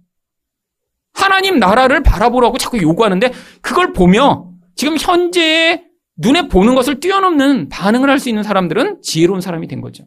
하나님 1.12 1.58
나라를 1.58 2.02
바라보라고 2.02 2.58
자꾸 2.58 2.80
요구하는데 2.80 3.32
그걸 3.60 3.92
보며 3.92 4.50
지금 4.74 4.96
현재의 4.98 5.84
눈에 6.16 6.48
보는 6.48 6.74
것을 6.74 7.00
뛰어넘는 7.00 7.68
반응을 7.68 8.08
할 8.10 8.18
수 8.18 8.28
있는 8.28 8.42
사람들은 8.42 9.02
지혜로운 9.02 9.40
사람이 9.40 9.66
된 9.68 9.80
거죠. 9.80 10.04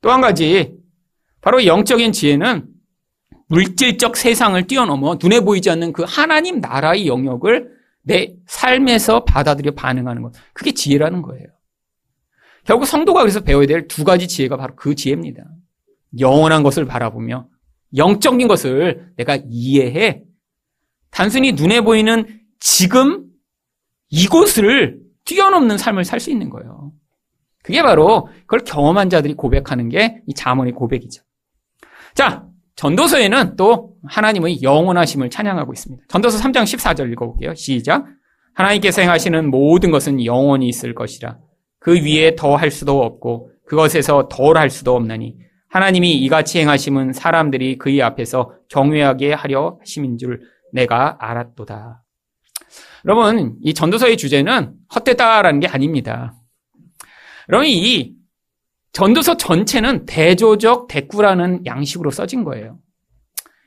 또 0.00 0.10
한 0.10 0.20
가지 0.20 0.72
바로 1.40 1.64
영적인 1.66 2.12
지혜는 2.12 2.66
물질적 3.48 4.16
세상을 4.16 4.64
뛰어넘어 4.66 5.18
눈에 5.20 5.40
보이지 5.40 5.70
않는 5.70 5.92
그 5.92 6.04
하나님 6.06 6.60
나라의 6.60 7.06
영역을 7.06 7.70
내 8.02 8.34
삶에서 8.46 9.24
받아들여 9.24 9.72
반응하는 9.72 10.22
것. 10.22 10.32
그게 10.52 10.72
지혜라는 10.72 11.22
거예요. 11.22 11.46
결국 12.64 12.86
성도가 12.86 13.20
그래서 13.20 13.40
배워야 13.40 13.66
될 13.66 13.88
두 13.88 14.04
가지 14.04 14.28
지혜가 14.28 14.56
바로 14.56 14.74
그 14.76 14.94
지혜입니다. 14.94 15.44
영원한 16.18 16.62
것을 16.62 16.84
바라보며 16.84 17.46
영적인 17.96 18.48
것을 18.48 19.12
내가 19.16 19.38
이해해 19.48 20.22
단순히 21.10 21.52
눈에 21.52 21.80
보이는 21.80 22.40
지금 22.60 23.26
이곳을 24.10 25.00
뛰어넘는 25.24 25.78
삶을 25.78 26.04
살 26.04 26.20
수 26.20 26.30
있는 26.30 26.50
거예요. 26.50 26.92
그게 27.62 27.82
바로 27.82 28.28
그걸 28.40 28.60
경험한 28.60 29.10
자들이 29.10 29.34
고백하는 29.34 29.88
게 29.88 30.22
이 30.26 30.34
자문의 30.34 30.72
고백이죠. 30.72 31.22
자, 32.14 32.46
전도서에는 32.76 33.56
또 33.56 33.94
하나님의 34.06 34.62
영원하심을 34.62 35.30
찬양하고 35.30 35.72
있습니다. 35.72 36.04
전도서 36.08 36.38
3장 36.38 36.62
14절 36.62 37.12
읽어볼게요. 37.12 37.54
시작. 37.54 38.06
하나님께서 38.54 39.02
행하시는 39.02 39.50
모든 39.50 39.90
것은 39.90 40.24
영원히 40.24 40.68
있을 40.68 40.94
것이라. 40.94 41.38
그 41.80 41.94
위에 42.04 42.36
더 42.36 42.56
할 42.56 42.70
수도 42.70 43.02
없고 43.02 43.50
그것에서 43.66 44.28
덜 44.28 44.56
할 44.56 44.70
수도 44.70 44.94
없나니 44.94 45.36
하나님이 45.68 46.12
이같이 46.18 46.58
행하심은 46.58 47.12
사람들이 47.12 47.78
그의 47.78 48.02
앞에서 48.02 48.52
경외하게 48.68 49.32
하려 49.32 49.78
하심인 49.80 50.18
줄 50.18 50.40
내가 50.72 51.16
알았도다. 51.20 52.02
여러분, 53.06 53.56
이 53.62 53.72
전도서의 53.72 54.16
주제는 54.16 54.74
헛되다라는 54.94 55.60
게 55.60 55.68
아닙니다. 55.68 56.34
여러분, 57.48 57.66
이 57.68 58.14
전도서 58.92 59.36
전체는 59.36 60.06
대조적 60.06 60.88
대꾸라는 60.88 61.64
양식으로 61.66 62.10
써진 62.10 62.44
거예요. 62.44 62.78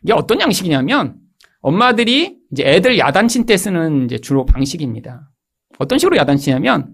이게 0.04 0.14
어떤 0.14 0.42
양식이냐면 0.42 1.16
엄마들이 1.62 2.38
이제 2.52 2.64
애들 2.66 3.00
야단친 3.00 3.46
때 3.46 3.56
쓰는 3.56 4.06
이제 4.06 4.18
주로 4.18 4.46
방식입니다. 4.46 5.32
어떤 5.80 5.98
식으로 5.98 6.18
야단치냐면 6.18 6.94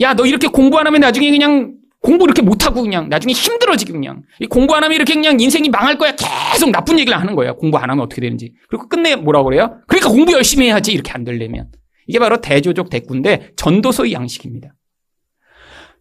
야, 0.00 0.14
너 0.14 0.26
이렇게 0.26 0.48
공부 0.48 0.78
안 0.78 0.86
하면 0.86 1.00
나중에 1.00 1.30
그냥 1.30 1.74
공부 2.00 2.24
이렇게 2.24 2.42
못하고 2.42 2.82
그냥 2.82 3.08
나중에 3.08 3.32
힘들어지고 3.32 3.92
그냥. 3.92 4.22
공부 4.50 4.74
안 4.74 4.84
하면 4.84 4.94
이렇게 4.94 5.14
그냥 5.14 5.40
인생이 5.40 5.68
망할 5.68 5.98
거야. 5.98 6.14
계속 6.14 6.70
나쁜 6.70 6.98
얘기를 6.98 7.18
하는 7.18 7.34
거야. 7.34 7.54
공부 7.54 7.76
안 7.78 7.90
하면 7.90 8.04
어떻게 8.04 8.20
되는지. 8.20 8.52
그리고 8.68 8.88
끝내 8.88 9.16
뭐라고 9.16 9.46
그래요? 9.46 9.78
그러니까 9.88 10.10
공부 10.10 10.32
열심히 10.32 10.66
해야지 10.66 10.92
이렇게 10.92 11.10
안 11.12 11.24
되려면. 11.24 11.68
이게 12.06 12.18
바로 12.18 12.40
대조적 12.40 12.88
대꾸인데 12.88 13.50
전도서의 13.56 14.12
양식입니다. 14.12 14.74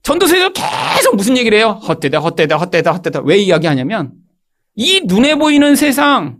전도서에서 0.03 0.51
계속 0.53 1.15
무슨 1.15 1.35
얘기를 1.37 1.57
해요? 1.57 1.79
헛되다 1.87 2.19
헛되다 2.19 2.57
헛되다 2.57 2.91
헛되다. 2.93 3.21
왜 3.25 3.37
이야기하냐면 3.37 4.13
이 4.75 5.01
눈에 5.03 5.35
보이는 5.35 5.75
세상 5.75 6.37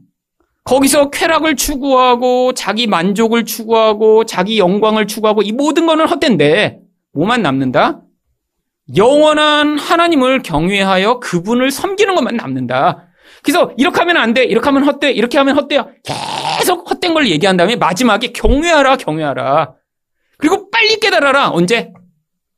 거기서 0.64 1.10
쾌락을 1.10 1.56
추구하고 1.56 2.54
자기 2.54 2.88
만족을 2.88 3.46
추구하고 3.46 4.26
자기 4.26 4.60
영광을 4.60 5.08
추구하고 5.08 5.42
이 5.42 5.52
모든 5.52 5.86
거는 5.86 6.08
헛된데 6.08 6.80
뭐만 7.18 7.42
남는다? 7.42 8.02
영원한 8.96 9.80
하나님을 9.80 10.44
경외하여 10.44 11.20
그분을 11.20 11.72
섬기는 11.72 12.14
것만 12.14 12.38
남는다. 12.38 13.08
그래서 13.44 13.74
이렇게 13.78 14.00
하면 14.00 14.18
안 14.18 14.34
돼. 14.34 14.44
이렇게 14.44 14.66
하면 14.68 14.84
헛돼. 14.84 15.12
이렇게 15.12 15.38
하면 15.40 15.58
헛돼요. 15.58 15.90
계속 16.04 16.90
헛된 16.90 17.14
걸 17.14 17.28
얘기한 17.28 17.58
다음에 17.58 17.76
마지막에 17.76 18.32
경외하라, 18.32 18.98
경외하라. 18.98 19.74
그리고 20.38 20.70
빨리 20.70 21.00
깨달아라. 21.00 21.50
언제? 21.50 21.92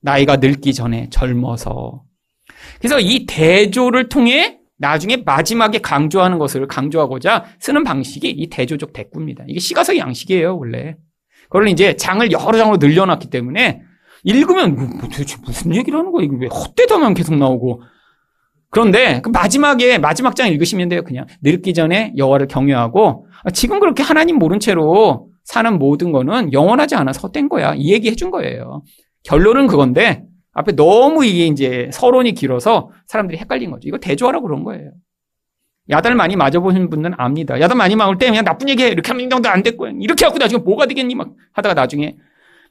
나이가 0.01 0.37
늙기 0.37 0.73
전에 0.73 1.07
젊어서. 1.09 2.03
그래서 2.79 2.99
이 2.99 3.25
대조를 3.25 4.09
통해 4.09 4.59
나중에 4.77 5.17
마지막에 5.17 5.79
강조하는 5.79 6.37
것을 6.37 6.67
강조하고자 6.67 7.45
쓰는 7.59 7.83
방식이 7.83 8.29
이 8.29 8.49
대조적 8.49 8.93
대꾸입니다. 8.93 9.45
이게 9.47 9.59
시가서 9.59 9.97
양식이에요, 9.97 10.57
원래. 10.57 10.95
그걸 11.43 11.67
이제 11.69 11.95
장을 11.95 12.29
여러 12.31 12.57
장으로 12.57 12.77
늘려놨기 12.77 13.29
때문에 13.29 13.81
읽으면 14.23 14.75
뭐, 14.75 14.85
뭐 14.85 15.01
도대체 15.01 15.37
무슨 15.43 15.75
얘기를 15.75 15.97
하는 15.97 16.11
거야? 16.11 16.23
이게 16.23 16.35
왜 16.39 16.47
헛되다만 16.47 17.13
계속 17.13 17.35
나오고 17.35 17.81
그런데 18.71 19.21
그 19.21 19.29
마지막에 19.29 19.97
마지막 19.97 20.35
장 20.35 20.47
읽으시면 20.49 20.89
돼요. 20.89 21.03
그냥 21.03 21.25
늙기 21.41 21.73
전에 21.73 22.13
여호와를 22.17 22.47
경외하고 22.47 23.27
아, 23.43 23.49
지금 23.51 23.79
그렇게 23.79 24.03
하나님 24.03 24.37
모른 24.37 24.59
채로 24.59 25.29
사는 25.43 25.79
모든 25.79 26.11
거는 26.11 26.53
영원하지 26.53 26.95
않아서 26.95 27.21
헛된 27.21 27.49
거야. 27.49 27.73
이 27.75 27.91
얘기 27.91 28.09
해준 28.09 28.29
거예요. 28.29 28.83
결론은 29.23 29.67
그건데 29.67 30.23
앞에 30.53 30.75
너무 30.75 31.25
이게 31.25 31.47
이제 31.47 31.89
서론이 31.91 32.33
길어서 32.33 32.91
사람들이 33.07 33.39
헷갈린 33.39 33.71
거죠. 33.71 33.87
이거 33.87 33.97
대조하라고 33.97 34.47
그런 34.47 34.63
거예요. 34.63 34.91
야단 35.89 36.15
많이 36.17 36.35
맞아보신 36.35 36.89
분들은 36.89 37.15
압니다. 37.17 37.59
야단 37.59 37.77
많이 37.77 37.95
맞을 37.95 38.17
때 38.19 38.27
그냥 38.27 38.43
나쁜 38.43 38.69
얘기 38.69 38.83
해. 38.83 38.89
이렇게 38.89 39.07
하면 39.07 39.23
인정도 39.23 39.49
안 39.49 39.63
됐고 39.63 39.87
이렇게 39.87 40.25
하고 40.25 40.37
나중에 40.37 40.61
뭐가 40.61 40.85
되겠니? 40.85 41.15
막 41.15 41.31
하다가 41.53 41.73
나중에 41.73 42.15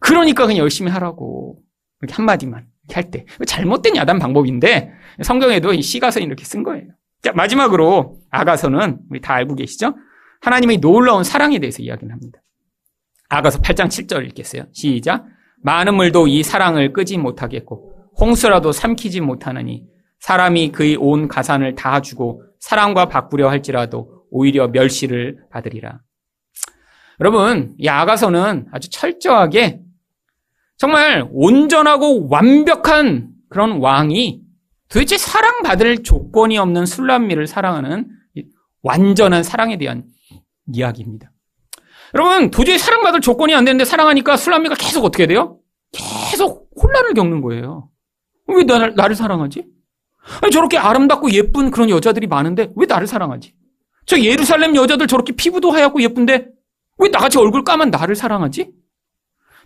그러니까 0.00 0.46
그냥 0.46 0.58
열심히 0.58 0.90
하라고. 0.90 1.58
이렇게 2.00 2.14
한마디만 2.14 2.66
이렇게 2.84 2.94
할 2.94 3.10
때. 3.10 3.24
잘못된 3.46 3.96
야단 3.96 4.18
방법인데 4.18 4.92
성경에도 5.22 5.72
이 5.72 5.82
시가선이 5.82 6.24
이렇게 6.26 6.44
쓴 6.44 6.62
거예요. 6.62 6.86
자, 7.22 7.32
마지막으로 7.32 8.18
아가서는 8.30 9.00
우리 9.10 9.20
다 9.20 9.34
알고 9.34 9.56
계시죠? 9.56 9.94
하나님의 10.40 10.78
놀라운 10.78 11.24
사랑에 11.24 11.58
대해서 11.58 11.82
이야기를 11.82 12.12
합니다. 12.12 12.40
아가서 13.28 13.60
8장 13.60 13.88
7절 13.88 14.24
읽겠어요. 14.26 14.66
시작. 14.72 15.26
많은 15.62 15.94
물도 15.94 16.28
이 16.28 16.42
사랑을 16.42 16.92
끄지 16.92 17.18
못하겠고 17.18 17.92
홍수라도 18.20 18.72
삼키지 18.72 19.20
못하느니 19.20 19.84
사람이 20.20 20.72
그의 20.72 20.96
온 20.96 21.28
가산을 21.28 21.74
다 21.74 22.00
주고 22.00 22.42
사랑과 22.60 23.06
바꾸려 23.06 23.48
할지라도 23.48 24.24
오히려 24.30 24.68
멸시를 24.68 25.38
받으리라. 25.50 26.00
여러분, 27.20 27.74
이 27.78 27.88
아가서는 27.88 28.66
아주 28.72 28.90
철저하게 28.90 29.80
정말 30.78 31.28
온전하고 31.32 32.28
완벽한 32.28 33.30
그런 33.48 33.78
왕이 33.78 34.40
도대체 34.88 35.18
사랑받을 35.18 36.04
조건이 36.04 36.56
없는 36.56 36.86
술람미를 36.86 37.46
사랑하는 37.46 38.08
완전한 38.82 39.42
사랑에 39.42 39.76
대한 39.76 40.04
이야기입니다. 40.72 41.32
여러분, 42.14 42.50
도저히 42.50 42.78
사랑받을 42.78 43.20
조건이 43.20 43.54
안 43.54 43.64
되는데 43.64 43.84
사랑하니까 43.84 44.36
술람미가 44.36 44.76
계속 44.76 45.04
어떻게 45.04 45.26
돼요? 45.26 45.58
계속 46.30 46.70
혼란을 46.80 47.12
겪는 47.12 47.42
거예요. 47.42 47.90
왜 48.46 48.62
나를, 48.62 48.94
나를 48.94 49.14
사랑하지? 49.14 49.66
아니, 50.42 50.52
저렇게 50.52 50.78
아름답고 50.78 51.32
예쁜 51.32 51.70
그런 51.70 51.90
여자들이 51.90 52.28
많은데 52.28 52.70
왜 52.76 52.86
나를 52.86 53.06
사랑하지? 53.06 53.52
저 54.06 54.18
예루살렘 54.20 54.74
여자들 54.76 55.06
저렇게 55.06 55.32
피부도 55.34 55.70
하얗고 55.70 56.00
예쁜데 56.02 56.48
왜 56.98 57.08
나같이 57.10 57.36
얼굴 57.36 57.64
까만 57.64 57.90
나를 57.90 58.14
사랑하지? 58.14 58.70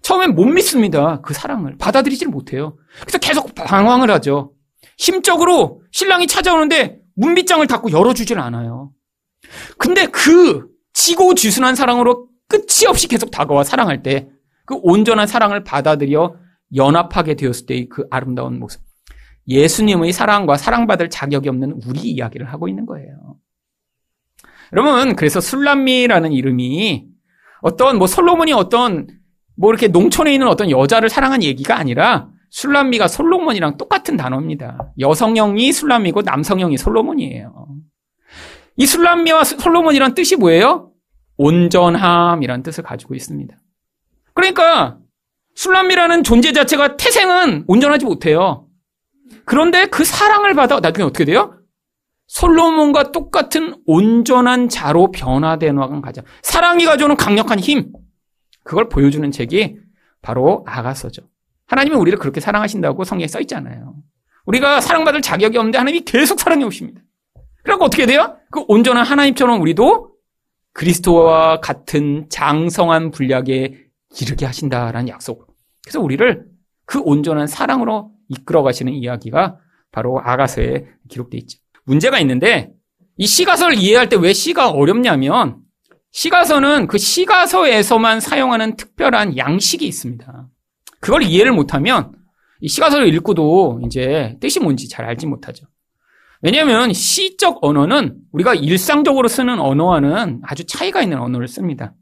처음엔 0.02 0.34
못 0.34 0.44
믿습니다. 0.44 1.20
그 1.22 1.34
사랑을. 1.34 1.76
받아들이질 1.78 2.28
못해요. 2.28 2.76
그래서 3.00 3.18
계속 3.18 3.54
방황을 3.54 4.10
하죠. 4.10 4.52
심적으로 4.96 5.82
신랑이 5.92 6.26
찾아오는데 6.26 6.98
문빗장을 7.16 7.66
닫고 7.66 7.92
열어주질 7.92 8.38
않아요. 8.38 8.92
근데 9.78 10.06
그 10.06 10.68
지고지순한 10.92 11.74
사랑으로 11.74 12.28
끝이 12.48 12.86
없이 12.88 13.08
계속 13.08 13.30
다가와 13.30 13.64
사랑할 13.64 14.02
때 14.02 14.28
그 14.64 14.78
온전한 14.82 15.26
사랑을 15.26 15.64
받아들여 15.64 16.36
연합하게 16.74 17.34
되었을 17.34 17.66
때의 17.66 17.88
그 17.88 18.06
아름다운 18.10 18.58
모습. 18.58 18.80
예수님의 19.48 20.12
사랑과 20.12 20.56
사랑받을 20.56 21.10
자격이 21.10 21.48
없는 21.48 21.80
우리 21.86 22.00
이야기를 22.00 22.46
하고 22.46 22.68
있는 22.68 22.86
거예요. 22.86 23.36
여러분, 24.72 25.16
그래서 25.16 25.40
술람미라는 25.40 26.32
이름이 26.32 27.06
어떤 27.60 27.98
뭐 27.98 28.06
솔로몬이 28.06 28.52
어떤 28.52 29.08
뭐 29.56 29.70
이렇게 29.70 29.88
농촌에 29.88 30.32
있는 30.32 30.48
어떤 30.48 30.70
여자를 30.70 31.08
사랑한 31.08 31.42
얘기가 31.42 31.76
아니라 31.76 32.28
술람미가 32.50 33.08
솔로몬이랑 33.08 33.78
똑같은 33.78 34.16
단어입니다. 34.16 34.92
여성형이 34.98 35.72
술람미고 35.72 36.22
남성형이 36.22 36.76
솔로몬이에요. 36.76 37.66
이 38.76 38.86
술람미와 38.86 39.44
솔로몬이란 39.44 40.14
뜻이 40.14 40.36
뭐예요? 40.36 40.90
온전함이란 41.38 42.62
뜻을 42.62 42.84
가지고 42.84 43.14
있습니다. 43.14 43.56
그러니까 44.34 44.98
술람미라는 45.54 46.24
존재 46.24 46.52
자체가 46.52 46.96
태생은 46.96 47.64
온전하지 47.66 48.04
못해요. 48.04 48.66
그런데 49.44 49.86
그 49.86 50.04
사랑을 50.04 50.54
받아 50.54 50.80
나중에 50.80 51.06
어떻게 51.06 51.24
돼요? 51.24 51.58
솔로몬과 52.28 53.12
똑같은 53.12 53.74
온전한 53.86 54.68
자로 54.68 55.10
변화되는 55.10 56.00
가장 56.00 56.24
사랑이 56.42 56.84
가져오는 56.84 57.16
강력한 57.16 57.58
힘 57.58 57.92
그걸 58.64 58.88
보여주는 58.88 59.28
책이 59.30 59.76
바로 60.20 60.64
아가서죠. 60.66 61.22
하나님은 61.66 61.98
우리를 61.98 62.18
그렇게 62.18 62.40
사랑하신다고 62.40 63.04
성경에 63.04 63.26
써 63.26 63.40
있잖아요. 63.40 63.94
우리가 64.44 64.80
사랑받을 64.80 65.22
자격이 65.22 65.56
없는데 65.56 65.78
하나님이 65.78 66.04
계속 66.04 66.40
사랑해 66.40 66.64
오십니다. 66.64 67.00
그러고 67.62 67.84
어떻게 67.84 68.06
돼요? 68.06 68.36
그 68.50 68.64
온전한 68.68 69.04
하나님처럼 69.06 69.60
우리도 69.60 70.10
그리스도와 70.72 71.60
같은 71.60 72.26
장성한 72.28 73.10
분량에 73.10 73.74
이르게 74.20 74.46
하신다라는 74.46 75.08
약속. 75.08 75.54
그래서 75.84 76.00
우리를 76.00 76.46
그 76.86 77.00
온전한 77.00 77.46
사랑으로 77.46 78.10
이끌어 78.28 78.62
가시는 78.62 78.92
이야기가 78.92 79.58
바로 79.92 80.20
아가서에 80.20 80.86
기록되어 81.08 81.38
있죠. 81.42 81.58
문제가 81.84 82.18
있는데 82.20 82.72
이 83.16 83.26
시가서를 83.26 83.76
이해할 83.76 84.08
때 84.08 84.16
왜 84.16 84.32
시가 84.32 84.70
어렵냐면 84.70 85.58
시가서는 86.12 86.86
그 86.86 86.98
시가서에서만 86.98 88.20
사용하는 88.20 88.76
특별한 88.76 89.38
양식이 89.38 89.86
있습니다. 89.86 90.48
그걸 91.00 91.22
이해를 91.22 91.52
못하면 91.52 92.12
이 92.60 92.68
시가서를 92.68 93.12
읽고도 93.14 93.80
이제 93.84 94.36
뜻이 94.40 94.60
뭔지 94.60 94.88
잘 94.88 95.04
알지 95.06 95.26
못하죠. 95.26 95.66
왜냐하면 96.42 96.92
시적 96.92 97.58
언어는 97.62 98.18
우리가 98.32 98.54
일상적으로 98.54 99.26
쓰는 99.28 99.58
언어와는 99.58 100.42
아주 100.44 100.64
차이가 100.64 101.02
있는 101.02 101.18
언어를 101.18 101.48
씁니다. 101.48 101.94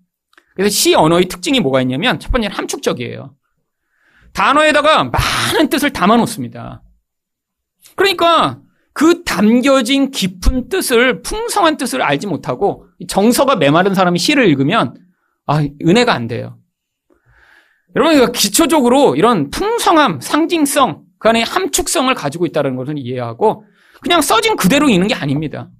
그래서 0.55 0.71
시 0.71 0.95
언어의 0.95 1.27
특징이 1.27 1.61
뭐가 1.61 1.81
있냐면 1.83 2.19
첫 2.19 2.33
번째는 2.33 2.55
함축적이에요. 2.55 3.35
단어에다가 4.33 5.05
많은 5.05 5.69
뜻을 5.71 5.93
담아 5.93 6.17
놓습니다. 6.17 6.83
그러니까 7.97 8.61
그 8.93 9.23
담겨진 9.25 10.11
깊은 10.11 10.69
뜻을 10.69 11.23
풍성한 11.23 11.77
뜻을 11.77 12.03
알지 12.03 12.27
못하고 12.27 12.87
정서가 13.09 13.57
메마른 13.57 13.95
사람이 13.95 14.19
시를 14.19 14.47
읽으면 14.49 14.95
아 15.47 15.63
은혜가 15.85 16.13
안 16.13 16.27
돼요. 16.27 16.59
여러분 17.97 18.33
기초적으로 18.33 19.17
이런 19.17 19.51
풍성함, 19.51 20.21
상징성, 20.21 21.03
그 21.19 21.29
안에 21.29 21.43
함축성을 21.43 22.13
가지고 22.15 22.47
있다는 22.47 22.77
것을 22.77 22.99
이해하고 22.99 23.65
그냥 24.01 24.21
써진 24.23 24.57
그대로 24.57 24.89
읽는 24.89 25.09
게 25.09 25.15
아닙니다. 25.15 25.71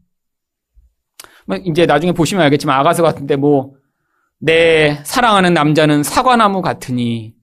뭐 1.47 1.57
이제 1.57 1.87
나중에 1.87 2.13
보시면 2.13 2.45
알겠지만 2.45 2.79
아가서 2.79 3.03
같은데 3.03 3.37
뭐 3.37 3.81
내 4.41 5.03
사랑하는 5.05 5.53
남자는 5.53 6.03
사과나무 6.03 6.63
같으니 6.63 7.35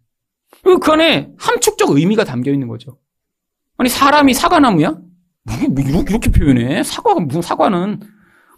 그 0.64 0.92
안에 0.92 1.30
함축적 1.38 1.92
의미가 1.92 2.24
담겨 2.24 2.52
있는 2.52 2.68
거죠. 2.68 2.98
아니 3.78 3.88
사람이 3.88 4.34
사과나무야? 4.34 4.98
뭐 5.48 5.84
이렇게, 5.84 6.32
표현해? 6.32 6.84
사과가 6.84 7.22
무슨 7.22 7.42
사과는 7.42 8.02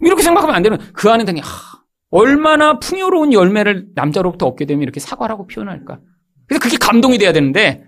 이렇게 0.01 0.23
생각하면 0.23 0.55
안 0.55 0.63
되는 0.63 0.77
그 0.93 1.09
안에 1.09 1.23
당연히 1.23 1.41
하, 1.41 1.79
얼마나 2.09 2.79
풍요로운 2.79 3.33
열매를 3.33 3.89
남자로부터 3.95 4.47
얻게 4.47 4.65
되면 4.65 4.81
이렇게 4.81 4.99
사과라고 4.99 5.47
표현할까? 5.47 5.99
그래서 6.47 6.61
그게 6.61 6.77
감동이 6.77 7.17
돼야 7.17 7.31
되는데 7.31 7.83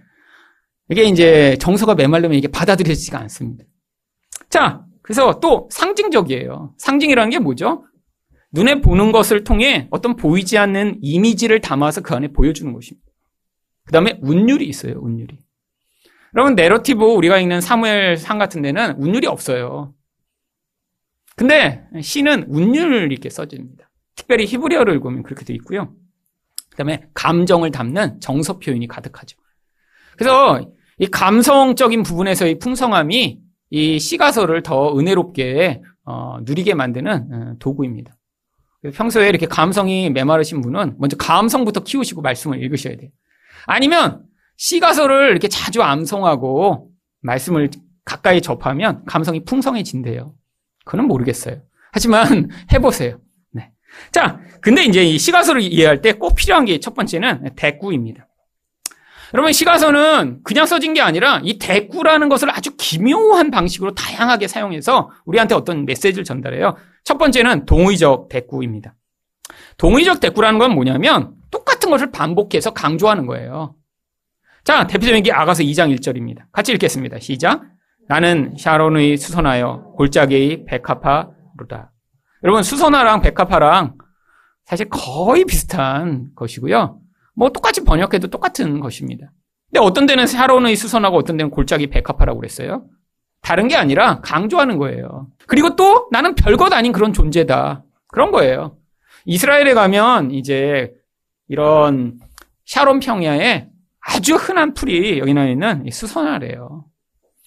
이게 0.90 1.04
이제 1.04 1.58
정서가 1.60 1.96
메말르면 1.96 2.38
이게 2.38 2.48
받아들여지지가 2.48 3.20
않습니다. 3.22 3.64
자, 4.50 4.86
그래서 5.02 5.40
또 5.40 5.68
상징적이에요. 5.72 6.76
상징이라는 6.78 7.32
게 7.32 7.40
뭐죠? 7.40 7.86
눈에 8.54 8.82
보는 8.82 9.12
것을 9.12 9.44
통해 9.44 9.88
어떤 9.90 10.16
보이지 10.16 10.58
않는 10.58 11.00
이미지를 11.02 11.62
담아서 11.62 12.02
그 12.02 12.14
안에 12.14 12.28
보여주는 12.34 12.72
것입니다. 12.72 13.08
그 13.86 13.94
다음에 13.94 14.20
운율이 14.22 14.68
있어요, 14.68 15.00
운율이. 15.02 15.40
여러분, 16.36 16.56
내러티브 16.56 17.04
우리가 17.04 17.39
읽는 17.39 17.62
사무엘 17.62 18.17
상 18.17 18.38
같은 18.38 18.62
데는 18.62 18.96
운율이 18.98 19.28
없어요. 19.28 19.94
근데 21.36 21.84
시는 22.02 22.46
운율 22.48 23.12
이렇게 23.12 23.30
써집니다. 23.30 23.89
특별히 24.15 24.46
히브리어를 24.46 24.94
읽으면 24.94 25.24
그렇게 25.24 25.44
돼 25.44 25.54
있고요. 25.56 25.94
그 26.70 26.78
다음에 26.78 27.04
감정을 27.13 27.72
담는 27.72 28.20
정서 28.22 28.60
표현이 28.60 28.88
가득하죠. 28.88 29.38
그래서 30.15 30.72
이 31.00 31.08
감성적인 31.08 32.04
부분에서의 32.04 32.60
풍성함이 32.60 33.39
이 33.72 34.00
시가서를 34.00 34.63
더 34.63 34.98
은혜롭게 34.98 35.82
어, 36.06 36.38
누리게 36.44 36.76
만드는 36.76 37.34
어, 37.34 37.56
도구입니다. 37.60 38.15
평소에 38.94 39.30
이렇게 39.30 39.46
감성이 39.46 40.10
메마르신 40.10 40.62
분은 40.62 40.96
먼저 40.98 41.17
감성부터 41.17 41.84
키우시고 41.84 42.22
말씀을 42.22 42.62
읽으셔야 42.63 42.96
돼요. 42.96 43.10
아니면 43.65 44.24
시가서를 44.58 45.32
이렇게 45.32 45.48
자주 45.48 45.82
암송하고 45.82 46.90
말씀을 47.22 47.70
가까이 48.06 48.42
접하면 48.42 49.04
감성이 49.06 49.44
풍성해진대요. 49.44 50.34
그건 50.86 51.08
모르겠어요. 51.08 51.62
하지만 51.92 52.50
해보세요. 52.74 53.20
네. 53.52 53.72
자, 54.12 54.40
근데 54.62 54.84
이제 54.86 55.04
이 55.04 55.18
시가서를 55.18 55.62
이해할 55.62 56.02
때 56.02 56.14
꼭 56.14 56.36
필요한 56.36 56.66
게 56.66 56.80
첫 56.80 56.94
번째는 56.94 57.56
대꾸입니다. 57.56 58.28
여러분 59.34 59.54
시가서는 59.54 60.42
그냥 60.44 60.66
써진 60.66 60.94
게 60.94 61.00
아니라 61.02 61.40
이 61.44 61.58
대꾸라는 61.58 62.28
것을 62.28 62.50
아주 62.52 62.76
기묘한 62.76 63.50
방식으로 63.50 63.96
다양하게 63.96 64.48
사용해서 64.50 65.10
우리한테 65.26 65.56
어떤 65.56 65.86
메시지를 65.86 66.26
전달해요. 66.26 66.76
첫 67.06 67.18
번째는 67.18 67.66
동의적 67.66 68.28
대꾸입니다. 68.28 68.94
동의적 69.78 70.20
대꾸라는 70.20 70.60
건 70.60 70.74
뭐냐면 70.76 71.34
똑같은 71.50 71.90
것을 71.90 72.12
반복해서 72.12 72.72
강조하는 72.72 73.26
거예요. 73.26 73.76
자, 74.63 74.86
대표적인 74.86 75.24
게 75.24 75.32
아가서 75.32 75.63
2장 75.63 75.95
1절입니다. 75.95 76.43
같이 76.52 76.71
읽겠습니다. 76.74 77.19
시작. 77.19 77.63
나는 78.08 78.56
샤론의 78.58 79.17
수선하여 79.17 79.93
골짜기의 79.97 80.65
백합화로다. 80.65 81.91
여러분, 82.43 82.63
수선화랑 82.63 83.21
백합화랑 83.21 83.95
사실 84.65 84.88
거의 84.89 85.45
비슷한 85.45 86.28
것이고요. 86.36 87.00
뭐 87.36 87.50
똑같이 87.50 87.84
번역해도 87.84 88.28
똑같은 88.28 88.80
것입니다. 88.80 89.32
근데 89.71 89.80
어떤 89.86 90.06
데는 90.06 90.28
샤론의 90.28 90.76
수선하고 90.76 91.17
어떤 91.17 91.38
데는 91.38 91.50
골짜기 91.50 91.88
백합화라고 91.88 92.39
그랬어요. 92.39 92.86
다른 93.41 93.67
게 93.67 93.76
아니라 93.76 94.21
강조하는 94.21 94.78
거예요. 94.78 95.28
그리고 95.47 95.76
또 95.76 96.08
나는 96.12 96.36
별것 96.36 96.71
아닌 96.74 96.91
그런 96.91 97.13
존재다. 97.13 97.84
그런 98.08 98.32
거예요. 98.32 98.78
이스라엘에 99.26 99.74
가면 99.74 100.32
이제 100.32 100.91
이런 101.47 102.19
샤론 102.65 103.00
평야에 103.00 103.71
아주 104.02 104.36
흔한 104.36 104.74
풀이 104.74 105.20
여기 105.20 105.34
나 105.34 105.48
있는 105.48 105.86
수선화래요. 105.92 106.86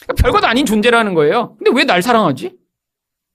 그러니까 0.02 0.22
별것 0.22 0.44
아닌 0.44 0.66
존재라는 0.66 1.14
거예요. 1.14 1.56
근데 1.56 1.70
왜 1.74 1.84
날 1.84 2.02
사랑하지? 2.02 2.56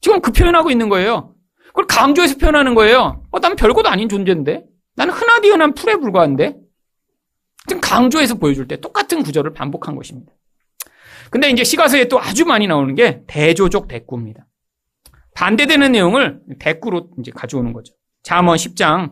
지금 0.02 0.22
그 0.22 0.32
표현하고 0.32 0.72
있는 0.72 0.90
거예요. 0.90 1.36
그걸 1.68 1.86
강조해서 1.88 2.38
표현하는 2.38 2.76
거예요. 2.76 3.24
어, 3.32 3.40
난 3.40 3.56
별것 3.56 3.86
아닌 3.86 4.08
존재인데? 4.10 4.64
나는 4.96 5.14
흔하디 5.14 5.50
흔한 5.50 5.74
풀에 5.74 5.96
불과한데? 5.96 6.56
지금 7.68 7.82
강조해서 7.82 8.36
보여줄 8.36 8.68
때 8.68 8.78
똑같은 8.80 9.22
구절을 9.24 9.54
반복한 9.54 9.96
것입니다. 9.96 10.32
근데 11.30 11.50
이제 11.50 11.64
시가서에 11.64 12.08
또 12.08 12.20
아주 12.20 12.46
많이 12.46 12.66
나오는 12.66 12.96
게 12.96 13.22
대조적 13.28 13.88
대꾸입니다. 13.88 14.48
반대되는 15.36 15.92
내용을 15.92 16.42
대꾸로 16.60 17.10
이제 17.20 17.32
가져오는 17.32 17.72
거죠. 17.72 17.94
잠언 18.24 18.56
10장 18.56 19.12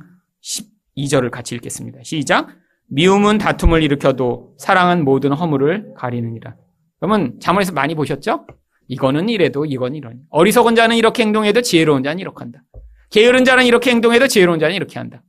12절을 0.98 1.30
같이 1.30 1.56
읽겠습니다. 1.56 2.00
시작. 2.04 2.48
미움은 2.90 3.38
다툼을 3.38 3.84
일으켜도 3.84 4.56
사랑은 4.58 5.04
모든 5.04 5.34
허물을 5.34 5.94
가리느니라. 5.96 6.56
그러면 7.00 7.40
잠언에서 7.40 7.74
많이 7.74 7.96
보셨죠? 7.96 8.48
이거는 8.88 9.30
이래도 9.30 9.66
이건 9.66 9.96
이러니. 9.96 10.20
어리석은 10.30 10.76
자는 10.76 10.96
이렇게 10.96 11.24
행동해도 11.24 11.62
지혜로운 11.62 12.04
자는 12.04 12.20
이렇게 12.20 12.40
한다. 12.40 12.64
게으른 13.10 13.46
자는 13.46 13.66
이렇게 13.66 13.92
행동해도 13.92 14.28
지혜로운 14.28 14.60
자는 14.60 14.76
이렇게 14.76 15.00
한다. 15.00 15.24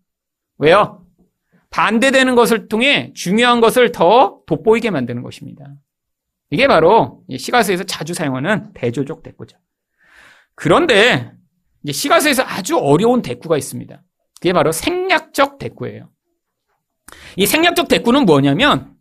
왜요? 0.59 1.05
반대되는 1.71 2.35
것을 2.35 2.69
통해 2.69 3.13
중요한 3.15 3.61
것을 3.61 3.93
더 3.93 4.41
돋보이게 4.47 4.91
만드는 4.91 5.23
것입니다. 5.23 5.65
이게 6.51 6.67
바로 6.67 7.23
시가서에서 7.37 7.85
자주 7.85 8.15
사용하는 8.15 8.73
대조적 8.73 9.23
대꾸죠. 9.23 9.59
그런데 10.55 11.33
이제 11.83 11.93
시가서에서 11.93 12.43
아주 12.45 12.79
어려운 12.79 13.23
대꾸가 13.23 13.59
있습니다. 13.59 14.03
그게 14.37 14.53
바로 14.53 14.73
생략적 14.73 15.59
대꾸예요. 15.59 16.09
이 17.37 17.47
생략적 17.47 17.89
대꾸는 17.89 18.27
뭐냐면 18.27 18.95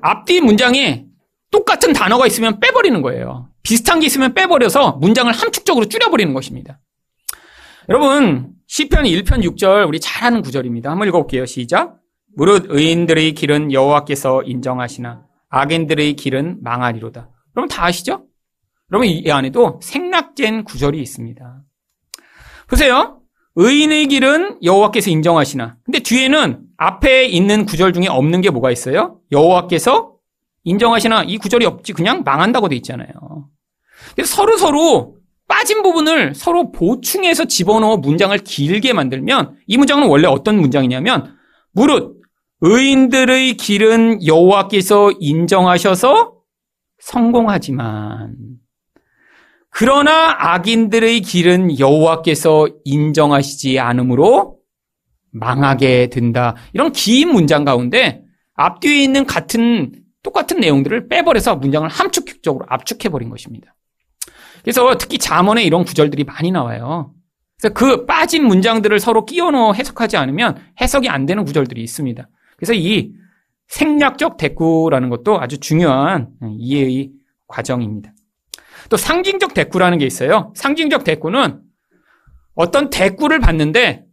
앞뒤 0.00 0.40
문장에 0.40 1.06
똑같은 1.50 1.92
단어가 1.92 2.26
있으면 2.26 2.60
빼버리는 2.60 3.00
거예요. 3.02 3.48
비슷한 3.62 4.00
게 4.00 4.06
있으면 4.06 4.34
빼버려서 4.34 4.92
문장을 5.00 5.32
함축적으로 5.32 5.86
줄여버리는 5.86 6.34
것입니다. 6.34 6.80
여러분, 7.88 8.50
시편 8.66 9.04
1편 9.04 9.44
6절 9.44 9.86
우리 9.86 10.00
잘 10.00 10.24
아는 10.24 10.42
구절입니다. 10.42 10.90
한번 10.90 11.08
읽어볼게요. 11.08 11.46
시작. 11.46 12.00
무릇 12.36 12.66
의인들의 12.68 13.32
길은 13.34 13.72
여호와께서 13.72 14.42
인정하시나 14.42 15.22
악인들의 15.48 16.14
길은 16.14 16.62
망하리로다. 16.62 17.30
여러분 17.56 17.68
다 17.68 17.84
아시죠? 17.84 18.26
여러분 18.90 19.08
이 19.08 19.30
안에도 19.30 19.78
생략된 19.82 20.64
구절이 20.64 21.00
있습니다. 21.00 21.62
보세요. 22.68 23.20
의인의 23.56 24.06
길은 24.06 24.58
여호와께서 24.62 25.10
인정하시나. 25.10 25.76
근데 25.84 26.00
뒤에는 26.00 26.60
앞에 26.76 27.26
있는 27.26 27.64
구절 27.66 27.92
중에 27.92 28.06
없는 28.08 28.40
게 28.40 28.50
뭐가 28.50 28.70
있어요? 28.70 29.20
여호와께서 29.30 30.14
인정하시나 30.64 31.24
이 31.24 31.38
구절이 31.38 31.66
없지 31.66 31.92
그냥 31.92 32.22
망한다고 32.24 32.68
돼 32.68 32.76
있잖아요. 32.76 33.08
서로 34.24 34.56
서로 34.56 35.16
빠진 35.46 35.82
부분을 35.82 36.34
서로 36.34 36.72
보충해서 36.72 37.44
집어넣어 37.44 37.98
문장을 37.98 38.36
길게 38.38 38.92
만들면 38.92 39.58
이 39.66 39.76
문장은 39.76 40.08
원래 40.08 40.26
어떤 40.26 40.58
문장이냐면 40.58 41.36
무릇 41.72 42.16
의인들의 42.60 43.56
길은 43.56 44.26
여호와께서 44.26 45.12
인정하셔서 45.20 46.34
성공하지만 46.98 48.34
그러나 49.76 50.36
악인들의 50.38 51.20
길은 51.22 51.80
여호와께서 51.80 52.68
인정하시지 52.84 53.80
않으므로 53.80 54.58
망하게 55.32 56.10
된다. 56.10 56.54
이런 56.72 56.92
긴 56.92 57.30
문장 57.30 57.64
가운데 57.64 58.22
앞뒤에 58.54 59.02
있는 59.02 59.26
같은 59.26 59.92
똑같은 60.22 60.60
내용들을 60.60 61.08
빼버려서 61.08 61.56
문장을 61.56 61.88
함축적으로 61.88 62.64
압축해 62.68 63.08
버린 63.08 63.30
것입니다. 63.30 63.74
그래서 64.62 64.96
특히 64.96 65.18
잠언에 65.18 65.64
이런 65.64 65.84
구절들이 65.84 66.22
많이 66.22 66.52
나와요. 66.52 67.12
그래서 67.60 67.74
그 67.74 68.06
빠진 68.06 68.46
문장들을 68.46 69.00
서로 69.00 69.24
끼워 69.24 69.50
넣어 69.50 69.72
해석하지 69.72 70.16
않으면 70.16 70.56
해석이 70.80 71.08
안 71.08 71.26
되는 71.26 71.44
구절들이 71.44 71.82
있습니다. 71.82 72.28
그래서 72.56 72.74
이 72.74 73.12
생략적 73.66 74.36
대꾸라는 74.36 75.08
것도 75.08 75.40
아주 75.40 75.58
중요한 75.58 76.28
이해의 76.58 77.10
과정입니다. 77.48 78.13
또 78.90 78.96
상징적 78.96 79.54
대꾸라는 79.54 79.98
게 79.98 80.06
있어요. 80.06 80.52
상징적 80.54 81.04
대꾸는 81.04 81.60
어떤 82.54 82.90
대꾸를 82.90 83.40
받는데 83.40 84.04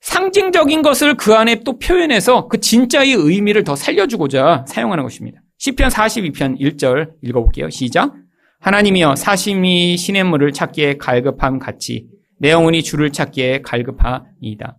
상징적인 0.00 0.82
것을 0.82 1.16
그 1.16 1.34
안에 1.34 1.62
또 1.64 1.78
표현해서 1.78 2.48
그 2.48 2.60
진짜의 2.60 3.12
의미를 3.12 3.64
더 3.64 3.76
살려주고자 3.76 4.64
사용하는 4.68 5.04
것입니다. 5.04 5.40
시편 5.58 5.90
42편 5.90 6.60
1절 6.60 7.12
읽어볼게요. 7.22 7.70
시작. 7.70 8.12
하나님이여 8.60 9.16
사심이 9.16 9.96
시냇물을 9.96 10.52
찾기에 10.52 10.98
갈급함 10.98 11.58
같이 11.58 12.08
내 12.38 12.50
영혼이 12.50 12.82
주를 12.82 13.10
찾기에 13.10 13.62
갈급하이다. 13.62 14.76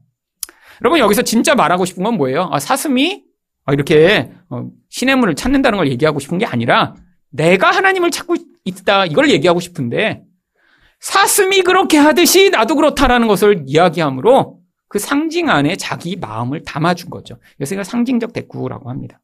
여러분 0.81 0.99
여기서 0.99 1.21
진짜 1.21 1.55
말하고 1.55 1.85
싶은 1.85 2.03
건 2.03 2.15
뭐예요? 2.15 2.49
아, 2.51 2.59
사슴이 2.59 3.23
이렇게 3.71 4.31
어, 4.49 4.67
시냇물을 4.89 5.35
찾는다는 5.35 5.77
걸 5.77 5.87
얘기하고 5.89 6.19
싶은 6.19 6.37
게 6.37 6.45
아니라 6.45 6.95
내가 7.29 7.71
하나님을 7.71 8.11
찾고 8.11 8.35
있다 8.65 9.05
이걸 9.05 9.29
얘기하고 9.31 9.59
싶은데 9.59 10.23
사슴이 10.99 11.61
그렇게 11.61 11.97
하듯이 11.97 12.49
나도 12.49 12.75
그렇다라는 12.75 13.27
것을 13.27 13.63
이야기하므로 13.67 14.59
그 14.87 14.99
상징 14.99 15.49
안에 15.49 15.75
자기 15.75 16.15
마음을 16.15 16.63
담아준 16.63 17.09
거죠. 17.09 17.39
그래서 17.57 17.75
이걸 17.75 17.83
상징적 17.83 18.31
대꾸라고 18.31 18.89
합니다. 18.89 19.19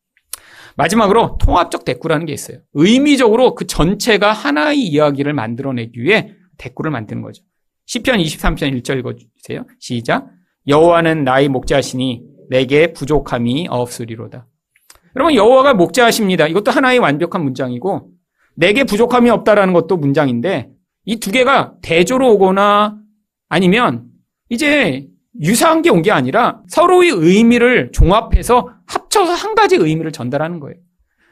마지막으로 0.76 1.38
통합적 1.40 1.86
대꾸라는 1.86 2.26
게 2.26 2.34
있어요. 2.34 2.60
의미적으로 2.74 3.56
그 3.56 3.68
전체가 3.68 4.32
하나의 4.32 4.80
이야기를 4.80 5.34
만들어내기 5.34 6.02
위해 6.02 6.34
대꾸를 6.58 6.92
만드는 6.92 7.22
거죠. 7.22 7.44
시편 7.86 8.18
23편 8.20 8.82
1절 8.82 9.00
읽어주세요. 9.00 9.66
시작. 9.80 10.28
여호와는 10.68 11.24
나의 11.24 11.50
목자시니 11.50 12.24
내게 12.50 12.94
부족함이 12.94 13.68
없으리로다. 13.70 14.48
여러분 15.16 15.36
여호와가 15.36 15.74
목자하십니다. 15.74 16.48
이것도 16.48 16.72
하나의 16.72 17.00
완벽한 17.00 17.44
문장이고 17.44 18.10
내게 18.60 18.84
부족함이 18.84 19.30
없다라는 19.30 19.74
것도 19.74 19.96
문장인데 19.98 20.70
이 21.06 21.18
두 21.20 21.32
개가 21.32 21.76
대조로 21.82 22.34
오거나 22.34 22.98
아니면 23.48 24.06
이제 24.50 25.08
유사한 25.42 25.82
게온게 25.82 26.12
아니라 26.12 26.62
서로의 26.68 27.10
의미를 27.10 27.92
종합해서 27.94 28.70
합쳐서 28.86 29.32
한 29.32 29.56
가지 29.56 29.76
의미를 29.76 30.12
전달하는 30.12 30.60
거예요. 30.60 30.76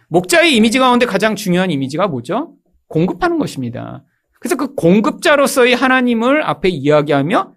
목자의 0.10 0.56
이미지 0.56 0.80
가운데 0.80 1.06
가장 1.06 1.36
중요한 1.36 1.70
이미지가 1.70 2.08
뭐죠? 2.08 2.54
공급하는 2.88 3.38
것입니다. 3.40 4.06
그래서 4.40 4.56
그 4.56 4.74
공급자로서의 4.76 5.76
하나님을 5.76 6.44
앞에 6.44 6.70
이야기하며 6.70 7.54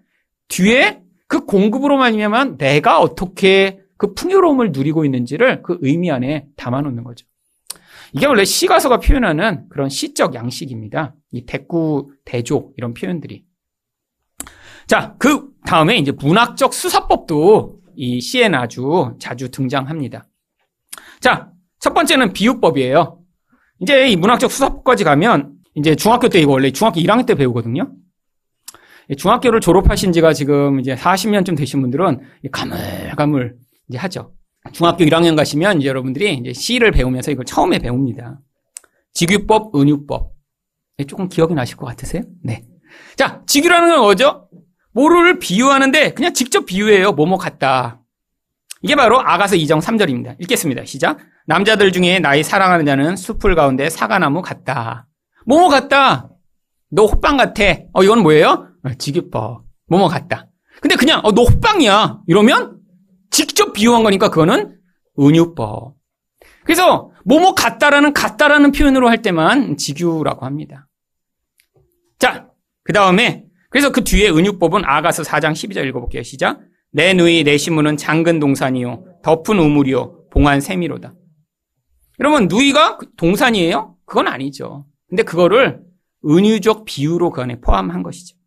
뒤에 0.49 1.01
그 1.27 1.45
공급으로 1.45 1.97
말미암아 1.97 2.57
내가 2.57 2.99
어떻게 2.99 3.79
그 3.97 4.13
풍요로움을 4.13 4.73
누리고 4.73 5.05
있는지를 5.05 5.61
그 5.61 5.77
의미 5.81 6.11
안에 6.11 6.47
담아놓는 6.57 7.03
거죠. 7.05 7.25
이게 8.13 8.25
원래 8.25 8.43
시가서가 8.43 8.99
표현하는 8.99 9.69
그런 9.69 9.89
시적 9.89 10.35
양식입니다. 10.35 11.15
이 11.31 11.45
대구, 11.45 12.11
대조 12.25 12.73
이런 12.77 12.93
표현들이. 12.93 13.45
자, 14.87 15.15
그 15.17 15.49
다음에 15.65 15.97
이제 15.97 16.11
문학적 16.11 16.73
수사법도 16.73 17.79
이 17.95 18.19
시에는 18.19 18.57
아주 18.59 19.15
자주 19.19 19.49
등장합니다. 19.49 20.27
자, 21.19 21.51
첫 21.79 21.93
번째는 21.93 22.33
비유법이에요. 22.33 23.19
이제 23.79 24.07
이 24.07 24.15
문학적 24.15 24.51
수사법까지 24.51 25.03
가면 25.03 25.53
이제 25.75 25.95
중학교 25.95 26.27
때 26.29 26.39
이거 26.39 26.51
원래 26.51 26.71
중학교 26.71 26.99
1학년 26.99 27.25
때 27.25 27.35
배우거든요. 27.35 27.91
중학교를 29.17 29.61
졸업하신 29.61 30.11
지가 30.11 30.33
지금 30.33 30.79
이제 30.79 30.95
40년쯤 30.95 31.57
되신 31.57 31.81
분들은 31.81 32.19
가물가물 32.51 33.57
이제 33.89 33.97
하죠. 33.97 34.33
중학교 34.73 35.03
1학년 35.03 35.35
가시면 35.35 35.79
이제 35.79 35.89
여러분들이 35.89 36.35
이제 36.35 36.53
C를 36.53 36.91
배우면서 36.91 37.31
이걸 37.31 37.45
처음에 37.45 37.79
배웁니다. 37.79 38.39
직유법, 39.13 39.75
은유법. 39.75 40.31
네, 40.97 41.05
조금 41.05 41.27
기억이 41.27 41.53
나실 41.53 41.77
것 41.77 41.85
같으세요? 41.87 42.23
네. 42.43 42.63
자, 43.15 43.41
직유라는 43.47 43.89
건 43.89 43.99
뭐죠? 44.01 44.47
뭐를 44.93 45.39
비유하는데 45.39 46.13
그냥 46.13 46.33
직접 46.33 46.65
비유해요. 46.65 47.13
뭐뭐 47.13 47.37
같다. 47.37 48.01
이게 48.81 48.95
바로 48.95 49.19
아가서 49.19 49.55
2정 49.55 49.81
3절입니다. 49.81 50.39
읽겠습니다. 50.41 50.85
시작. 50.85 51.19
남자들 51.47 51.91
중에 51.91 52.19
나의 52.19 52.43
사랑하는 52.43 52.85
자는 52.85 53.15
숲을 53.15 53.55
가운데 53.55 53.89
사과나무 53.89 54.41
같다. 54.41 55.07
뭐뭐 55.45 55.69
같다. 55.69 56.29
너 56.89 57.05
호빵 57.05 57.37
같아. 57.37 57.63
어, 57.93 58.03
이건 58.03 58.21
뭐예요? 58.21 58.67
어, 58.83 58.93
직유법. 58.97 59.63
뭐뭐 59.87 60.07
같다. 60.07 60.47
근데 60.81 60.95
그냥 60.95 61.21
어, 61.23 61.31
너 61.31 61.43
호빵이야. 61.43 62.21
이러면 62.27 62.80
직접 63.31 63.73
비유한 63.73 64.03
거니까 64.03 64.29
그거는 64.29 64.77
은유법. 65.19 65.95
그래서 66.63 67.11
뭐뭐 67.25 67.55
같다라는 67.55 68.13
같다라는 68.13 68.71
표현으로 68.71 69.09
할 69.09 69.21
때만 69.21 69.77
직유라고 69.77 70.45
합니다. 70.45 70.87
자, 72.19 72.49
그 72.83 72.93
다음에 72.93 73.45
그래서 73.69 73.91
그 73.91 74.03
뒤에 74.03 74.29
은유법은 74.29 74.83
아가서 74.85 75.23
4장 75.23 75.53
12절 75.53 75.87
읽어볼게요. 75.87 76.23
시작. 76.23 76.59
내 76.91 77.13
누이 77.13 77.43
내 77.43 77.57
신문은 77.57 77.97
장근 77.97 78.39
동산이요 78.39 79.05
덮은 79.23 79.57
우물이요 79.57 80.29
봉한 80.29 80.59
세미로다. 80.59 81.13
그러면 82.17 82.47
누이가 82.47 82.97
그 82.97 83.07
동산이에요? 83.15 83.95
그건 84.05 84.27
아니죠. 84.27 84.85
근데 85.09 85.23
그거를 85.23 85.81
은유적 86.25 86.85
비유로 86.85 87.31
그 87.31 87.41
안에 87.41 87.61
포함한 87.61 88.03
것이죠. 88.03 88.37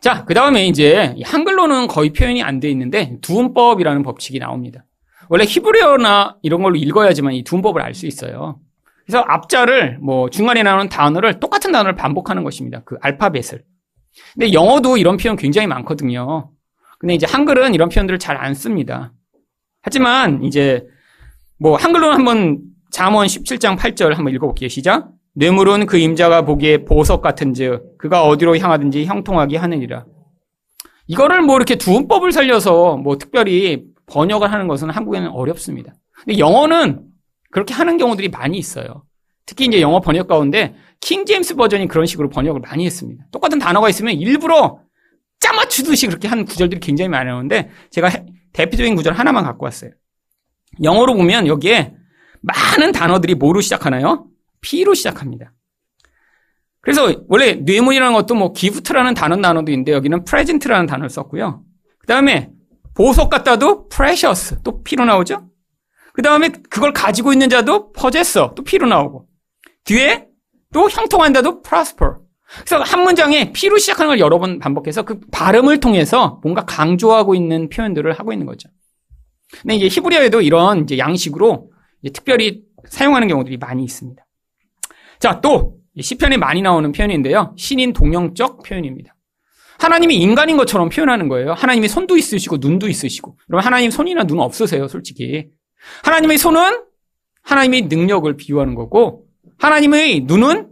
자, 0.00 0.24
그 0.24 0.32
다음에 0.34 0.66
이제 0.66 1.14
한글로는 1.24 1.86
거의 1.86 2.12
표현이 2.12 2.42
안 2.42 2.58
돼 2.60 2.70
있는데 2.70 3.18
두음법이라는 3.20 4.02
법칙이 4.02 4.38
나옵니다. 4.38 4.84
원래 5.28 5.44
히브리어나 5.44 6.38
이런 6.42 6.62
걸로 6.62 6.76
읽어야지만 6.76 7.34
이 7.34 7.44
두음법을 7.44 7.82
알 7.82 7.94
수 7.94 8.06
있어요. 8.06 8.58
그래서 9.06 9.20
앞자를 9.28 9.98
뭐 10.00 10.30
중간에 10.30 10.62
나오는 10.62 10.88
단어를 10.88 11.38
똑같은 11.40 11.72
단어를 11.72 11.94
반복하는 11.96 12.44
것입니다. 12.44 12.82
그 12.84 12.96
알파벳을. 13.00 13.62
근데 14.34 14.52
영어도 14.52 14.96
이런 14.96 15.16
표현 15.16 15.36
굉장히 15.36 15.66
많거든요. 15.68 16.50
근데 16.98 17.14
이제 17.14 17.26
한글은 17.28 17.74
이런 17.74 17.88
표현들을 17.88 18.18
잘 18.18 18.36
안 18.36 18.54
씁니다. 18.54 19.12
하지만 19.82 20.42
이제 20.44 20.84
뭐 21.58 21.76
한글로는 21.76 22.14
한번 22.16 22.60
잠언 22.90 23.26
17장 23.26 23.76
8절 23.76 24.14
한번 24.14 24.34
읽어볼게요. 24.34 24.68
시작. 24.68 25.10
뇌물은 25.40 25.86
그 25.86 25.96
임자가 25.96 26.42
보기에 26.42 26.84
보석 26.84 27.22
같은즉 27.22 27.96
그가 27.96 28.24
어디로 28.24 28.58
향하든지 28.58 29.06
형통하게 29.06 29.56
하느니라. 29.56 30.04
이거를 31.06 31.40
뭐 31.40 31.56
이렇게 31.56 31.76
두음법을 31.76 32.30
살려서 32.30 32.98
뭐 32.98 33.16
특별히 33.16 33.84
번역을 34.04 34.52
하는 34.52 34.68
것은 34.68 34.90
한국에는 34.90 35.30
어렵습니다. 35.30 35.94
근데 36.12 36.38
영어는 36.38 37.06
그렇게 37.50 37.72
하는 37.72 37.96
경우들이 37.96 38.28
많이 38.28 38.58
있어요. 38.58 39.06
특히 39.46 39.64
이제 39.64 39.80
영어 39.80 40.00
번역 40.00 40.28
가운데 40.28 40.74
킹 41.00 41.24
제임스 41.24 41.56
버전이 41.56 41.88
그런 41.88 42.04
식으로 42.04 42.28
번역을 42.28 42.60
많이 42.60 42.84
했습니다. 42.84 43.24
똑같은 43.32 43.58
단어가 43.58 43.88
있으면 43.88 44.16
일부러 44.16 44.80
짜맞추듯이 45.40 46.06
그렇게 46.06 46.28
한 46.28 46.44
구절들이 46.44 46.80
굉장히 46.80 47.08
많이 47.08 47.30
나오는데 47.30 47.70
제가 47.90 48.10
대표적인 48.52 48.94
구절 48.94 49.14
하나만 49.14 49.44
갖고 49.44 49.64
왔어요. 49.64 49.92
영어로 50.82 51.14
보면 51.14 51.46
여기에 51.46 51.94
많은 52.42 52.92
단어들이 52.92 53.36
뭐로 53.36 53.62
시작하나요? 53.62 54.29
P로 54.60 54.94
시작합니다. 54.94 55.52
그래서 56.80 57.14
원래 57.28 57.54
뇌물이라는 57.54 58.12
것도 58.14 58.34
뭐 58.34 58.52
gift라는 58.52 59.14
단어 59.14 59.40
단어도 59.40 59.70
있는데 59.72 59.92
여기는 59.92 60.24
present라는 60.24 60.86
단어를 60.86 61.10
썼고요. 61.10 61.62
그 61.98 62.06
다음에 62.06 62.50
보석 62.94 63.30
같다도 63.30 63.88
precious 63.88 64.62
또 64.62 64.82
P로 64.82 65.04
나오죠. 65.04 65.48
그 66.12 66.22
다음에 66.22 66.50
그걸 66.68 66.92
가지고 66.92 67.32
있는 67.32 67.48
자도 67.48 67.92
possessor 67.92 68.54
또 68.54 68.64
P로 68.64 68.86
나오고 68.86 69.26
뒤에 69.84 70.26
또 70.72 70.88
형통한다도 70.88 71.62
prosper 71.62 72.14
그래서 72.64 72.82
한 72.82 73.04
문장에 73.04 73.52
P로 73.52 73.78
시작하는 73.78 74.10
걸 74.10 74.18
여러 74.18 74.38
번 74.38 74.58
반복해서 74.58 75.04
그 75.04 75.20
발음을 75.30 75.80
통해서 75.80 76.40
뭔가 76.42 76.64
강조하고 76.64 77.34
있는 77.34 77.68
표현들을 77.68 78.10
하고 78.12 78.32
있는 78.32 78.46
거죠. 78.46 78.68
근데 79.62 79.76
이제 79.76 79.88
히브리어에도 79.88 80.42
이런 80.42 80.82
이제 80.82 80.98
양식으로 80.98 81.70
이제 82.02 82.12
특별히 82.12 82.62
사용하는 82.86 83.28
경우들이 83.28 83.56
많이 83.58 83.84
있습니다. 83.84 84.24
자, 85.20 85.40
또 85.40 85.76
시편에 86.00 86.38
많이 86.38 86.62
나오는 86.62 86.90
표현인데요. 86.92 87.54
신인 87.56 87.92
동형적 87.92 88.62
표현입니다. 88.62 89.14
하나님이 89.78 90.16
인간인 90.16 90.56
것처럼 90.56 90.88
표현하는 90.88 91.28
거예요. 91.28 91.52
하나님이 91.52 91.88
손도 91.88 92.16
있으시고 92.16 92.56
눈도 92.58 92.88
있으시고. 92.88 93.36
그러면 93.46 93.64
하나님 93.64 93.90
손이나 93.90 94.24
눈 94.24 94.40
없으세요, 94.40 94.88
솔직히. 94.88 95.48
하나님의 96.04 96.38
손은 96.38 96.84
하나님의 97.42 97.82
능력을 97.82 98.34
비유하는 98.36 98.74
거고 98.74 99.26
하나님의 99.58 100.20
눈은 100.20 100.68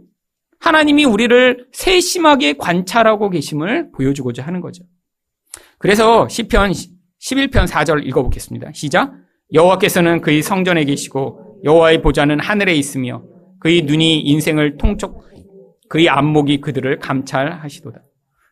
하나님이 0.59 1.05
우리를 1.05 1.67
세심하게 1.71 2.53
관찰하고 2.53 3.29
계심을 3.29 3.91
보여주고자 3.91 4.43
하는 4.43 4.61
거죠. 4.61 4.83
그래서 5.77 6.27
시편 6.27 6.71
11편 7.21 7.67
4절 7.67 8.05
읽어보겠습니다. 8.05 8.71
시작. 8.73 9.13
여호와께서는 9.53 10.21
그의 10.21 10.41
성전에 10.41 10.85
계시고 10.85 11.61
여호와의 11.63 12.01
보좌는 12.01 12.39
하늘에 12.39 12.75
있으며 12.75 13.23
그의 13.59 13.83
눈이 13.83 14.21
인생을 14.21 14.77
통촉 14.77 15.23
그의 15.89 16.07
안목이 16.09 16.61
그들을 16.61 16.99
감찰하시도다. 16.99 17.99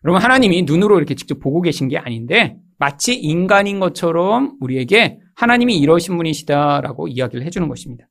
여러분 0.03 0.21
하나님이 0.21 0.63
눈으로 0.63 0.97
이렇게 0.97 1.15
직접 1.15 1.39
보고 1.39 1.61
계신 1.61 1.87
게 1.87 1.97
아닌데 1.97 2.57
마치 2.77 3.15
인간인 3.15 3.79
것처럼 3.79 4.57
우리에게 4.59 5.19
하나님이 5.35 5.77
이러신 5.77 6.17
분이시다라고 6.17 7.07
이야기를 7.07 7.45
해주는 7.45 7.67
것입니다. 7.67 8.07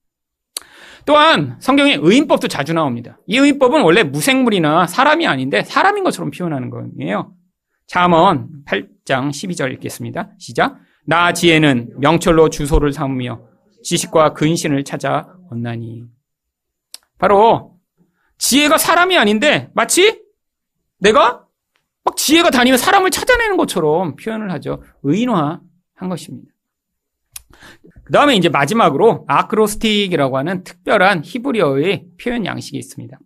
또한 1.04 1.56
성경에 1.60 1.98
의인법도 2.00 2.48
자주 2.48 2.72
나옵니다. 2.72 3.18
이 3.26 3.36
의인법은 3.38 3.82
원래 3.82 4.02
무생물이나 4.02 4.86
사람이 4.86 5.26
아닌데 5.26 5.62
사람인 5.62 6.02
것처럼 6.02 6.30
표현하는 6.30 6.70
거예요. 6.70 7.32
잠언 7.86 8.48
8장 8.66 9.30
12절 9.30 9.72
읽겠습니다. 9.74 10.32
시작. 10.38 10.78
나 11.06 11.32
지혜는 11.32 11.94
명철로 12.00 12.50
주소를 12.50 12.92
삼으며 12.92 13.40
지식과 13.84 14.32
근신을 14.32 14.82
찾아 14.82 15.28
얻나니. 15.50 16.15
바로 17.18 17.78
지혜가 18.38 18.78
사람이 18.78 19.16
아닌데 19.16 19.70
마치 19.74 20.22
내가 20.98 21.44
막 22.04 22.16
지혜가 22.16 22.50
다니면 22.50 22.78
사람을 22.78 23.10
찾아내는 23.10 23.56
것처럼 23.56 24.16
표현을 24.16 24.50
하죠. 24.52 24.82
의인화한 25.02 25.60
것입니다. 26.08 26.52
그 28.04 28.12
다음에 28.12 28.36
이제 28.36 28.48
마지막으로 28.48 29.24
아크로스틱이라고 29.26 30.38
하는 30.38 30.62
특별한 30.62 31.22
히브리어의 31.24 32.06
표현 32.22 32.44
양식이 32.44 32.78
있습니다. 32.78 33.18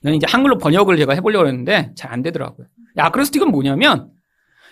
이건 0.00 0.14
이제 0.14 0.26
한글로 0.28 0.58
번역을 0.58 0.98
제가 0.98 1.14
해보려고 1.14 1.46
했는데 1.46 1.92
잘 1.96 2.12
안 2.12 2.22
되더라고요. 2.22 2.66
아크로스틱은 2.96 3.50
뭐냐면 3.50 4.10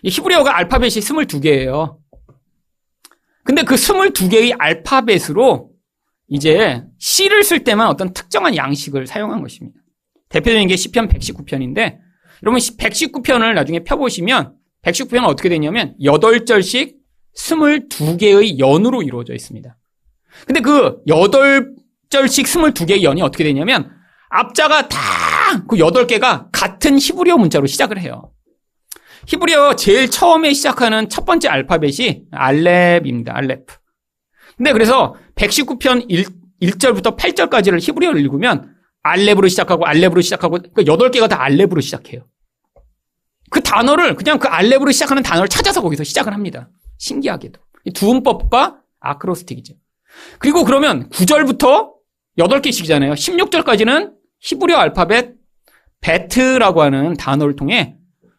히브리어가 0.04 0.56
알파벳이 0.58 0.90
22개예요. 0.90 1.98
근데 3.44 3.62
그 3.62 3.76
22개의 3.76 4.54
알파벳으로 4.58 5.71
이제 6.28 6.82
C를 6.98 7.44
쓸 7.44 7.64
때만 7.64 7.88
어떤 7.88 8.12
특정한 8.12 8.56
양식을 8.56 9.06
사용한 9.06 9.42
것입니다. 9.42 9.78
대표적인 10.28 10.68
게 10.68 10.76
시편 10.76 11.08
119편인데 11.08 11.98
여러분 12.42 12.58
119편을 12.58 13.54
나중에 13.54 13.80
펴보시면 13.80 14.54
119편은 14.82 15.26
어떻게 15.26 15.48
되냐면 15.48 15.94
8절씩 16.00 16.94
22개의 17.36 18.58
연으로 18.58 19.02
이루어져 19.02 19.34
있습니다. 19.34 19.76
근데 20.46 20.60
그 20.60 21.02
8절씩 21.06 22.44
22개의 22.44 23.02
연이 23.02 23.22
어떻게 23.22 23.44
되냐면 23.44 23.90
앞자가 24.30 24.88
다 24.88 25.32
그 25.66 25.76
8개가 25.76 26.48
같은 26.52 26.98
히브리어 26.98 27.36
문자로 27.36 27.66
시작을 27.66 28.00
해요. 28.00 28.30
히브리어 29.26 29.76
제일 29.76 30.10
처음에 30.10 30.52
시작하는 30.52 31.08
첫 31.08 31.24
번째 31.24 31.48
알파벳이 31.48 32.24
알렙입니다. 32.32 33.36
알렙. 33.36 33.66
근데 34.56 34.72
그래서 34.72 35.14
119편 35.34 36.06
1, 36.08 36.24
1절부터 36.62 37.16
8절까지를 37.16 37.80
히브리어를 37.80 38.20
읽으면 38.20 38.74
알렙으로 39.02 39.48
시작하고 39.48 39.84
알렙으로 39.86 40.20
시작하고 40.20 40.58
그 40.74 40.84
8개가 40.84 41.28
다 41.28 41.42
알렙으로 41.42 41.80
시작해요. 41.80 42.26
그 43.50 43.60
단어를 43.60 44.14
그냥 44.14 44.38
그 44.38 44.48
알렙으로 44.48 44.92
시작하는 44.92 45.22
단어를 45.22 45.48
찾아서 45.48 45.82
거기서 45.82 46.04
시작을 46.04 46.32
합니다. 46.32 46.70
신기하게도. 46.98 47.60
두음법과 47.94 48.78
아크로스틱이죠. 49.00 49.74
그리고 50.38 50.64
그러면 50.64 51.08
9절부터 51.10 51.92
8개씩이잖아요. 52.38 53.14
16절까지는 53.14 54.12
히브리어 54.40 54.76
알파벳 54.76 55.34
베트라고 56.00 56.82
하는 56.82 57.14
단어를 57.14 57.56
통해 57.56 57.96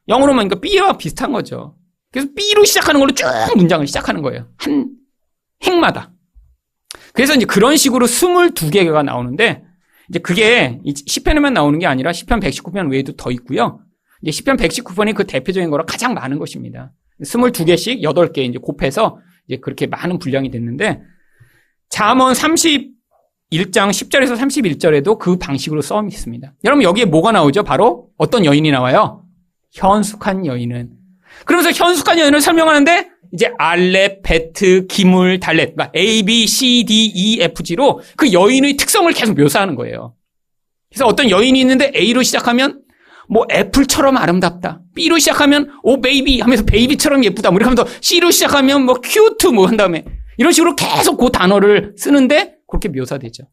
영어로 0.08 0.34
보니까 0.34 0.60
B와 0.60 0.97
비슷한 0.97 1.32
거죠. 1.32 1.76
그래서 2.12 2.30
B로 2.36 2.63
시작하는 2.65 2.99
걸로 2.99 3.13
쭉 3.13 3.26
문장을 3.56 3.86
시작하는 3.88 4.21
거예요. 4.21 4.47
한 4.58 4.89
행마다. 5.63 6.12
그래서 7.13 7.34
이제 7.36 7.45
그런 7.45 7.78
식으로 7.78 8.06
22개가 8.06 9.04
나오는데 9.04 9.63
이제 10.10 10.19
그게 10.19 10.80
10편에만 10.86 11.54
나오는 11.54 11.78
게 11.80 11.86
아니라 11.86 12.12
10편 12.12 12.41
119편 12.41 12.91
외에도 12.91 13.13
더 13.15 13.32
있고요. 13.32 13.80
이제 14.21 14.43
10편 14.43 14.58
119편이 14.58 15.15
그 15.15 15.26
대표적인 15.26 15.69
거로 15.69 15.86
가장 15.86 16.13
많은 16.13 16.39
것입니다. 16.39 16.91
22개씩 17.21 18.02
8개 18.02 18.39
이제 18.39 18.58
곱해서 18.58 19.19
이제 19.47 19.58
그렇게 19.58 19.88
많은 19.88 20.19
분량이 20.19 20.49
됐는데 20.52 21.02
잠언 21.89 22.34
31장 22.34 22.89
10절에서 23.52 24.38
31절에도 24.38 25.19
그 25.19 25.38
방식으로 25.38 25.82
써 25.82 26.04
있습니다. 26.04 26.54
여러분 26.63 26.84
여기에 26.84 27.06
뭐가 27.06 27.32
나오죠? 27.32 27.63
바로 27.63 28.10
어떤 28.17 28.45
여인이 28.45 28.71
나와요? 28.71 29.26
현숙한 29.73 30.45
여인은. 30.45 30.91
그러면서 31.45 31.71
현숙한 31.71 32.19
여인을 32.19 32.41
설명하는데 32.41 33.12
이제 33.34 33.52
알렙, 33.58 34.22
베트, 34.24 34.86
기물, 34.88 35.39
달렛, 35.39 35.76
그러니까 35.76 35.91
A, 35.96 36.24
B, 36.24 36.46
C, 36.48 36.84
D, 36.86 37.12
E, 37.13 37.41
F, 37.41 37.63
G로 37.63 38.00
그 38.15 38.32
여인의 38.32 38.78
특성을 38.78 39.12
계속 39.12 39.36
묘사하는 39.36 39.76
거예요. 39.76 40.13
그래서 40.89 41.06
어떤 41.08 41.30
여인이 41.30 41.60
있는데 41.60 41.91
A로 41.96 42.22
시작하면 42.22 42.82
뭐 43.28 43.46
apple처럼 43.52 44.17
아름답다. 44.17 44.82
B로 44.93 45.17
시작하면 45.17 45.72
oh 45.82 45.99
baby 45.99 46.41
하면서 46.41 46.63
baby처럼 46.65 47.23
예쁘다. 47.24 47.50
뭐 47.50 47.58
이렇게 47.58 47.69
하면서 47.69 47.88
C로 48.02 48.30
시작하면 48.30 48.84
뭐 48.86 48.96
cute 49.02 49.47
뭐 49.48 49.65
한 49.65 49.78
다음에 49.78 50.06
이런 50.38 50.52
식으로 50.52 50.76
계속 50.76 51.17
그 51.17 51.32
단어를 51.32 51.93
쓰는데 51.98 52.56
그렇게 52.67 52.89
묘사되죠. 52.89 53.46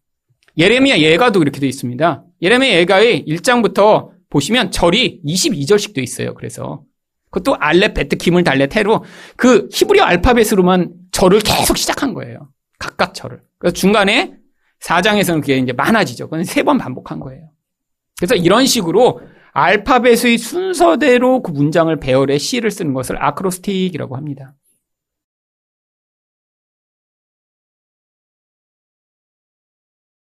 예레미야 0.58 0.98
애가도 0.98 1.40
이렇게 1.40 1.60
돼 1.60 1.66
있습니다. 1.68 2.24
예레미야 2.42 2.74
애가의 2.80 3.24
1장부터 3.26 4.08
보시면 4.28 4.70
절이 4.70 5.20
22절씩 5.24 5.94
돼 5.94 6.02
있어요. 6.02 6.34
그래서 6.34 6.82
그것도 7.30 7.56
알렙, 7.56 7.94
베트, 7.94 8.16
기멜, 8.16 8.44
달렛, 8.44 8.68
헤로 8.70 9.04
그 9.36 9.68
히브리어 9.72 10.02
알파벳으로만 10.04 10.92
절을 11.12 11.40
계속 11.40 11.76
시작한 11.78 12.14
거예요. 12.14 12.48
각각 12.78 13.14
절을. 13.14 13.40
그래서 13.58 13.74
중간에 13.74 14.34
4장에서는 14.80 15.40
그게 15.40 15.58
이제 15.58 15.72
많아지죠. 15.72 16.26
그건 16.26 16.44
세 16.44 16.62
번 16.62 16.78
반복한 16.78 17.20
거예요. 17.20 17.50
그래서 18.18 18.34
이런 18.34 18.66
식으로 18.66 19.20
알파벳의 19.52 20.38
순서대로 20.38 21.42
그 21.42 21.50
문장을 21.50 21.94
배열해 21.96 22.38
시를 22.38 22.70
쓰는 22.70 22.92
것을 22.94 23.22
아크로스틱이라고 23.22 24.16
합니다. 24.16 24.54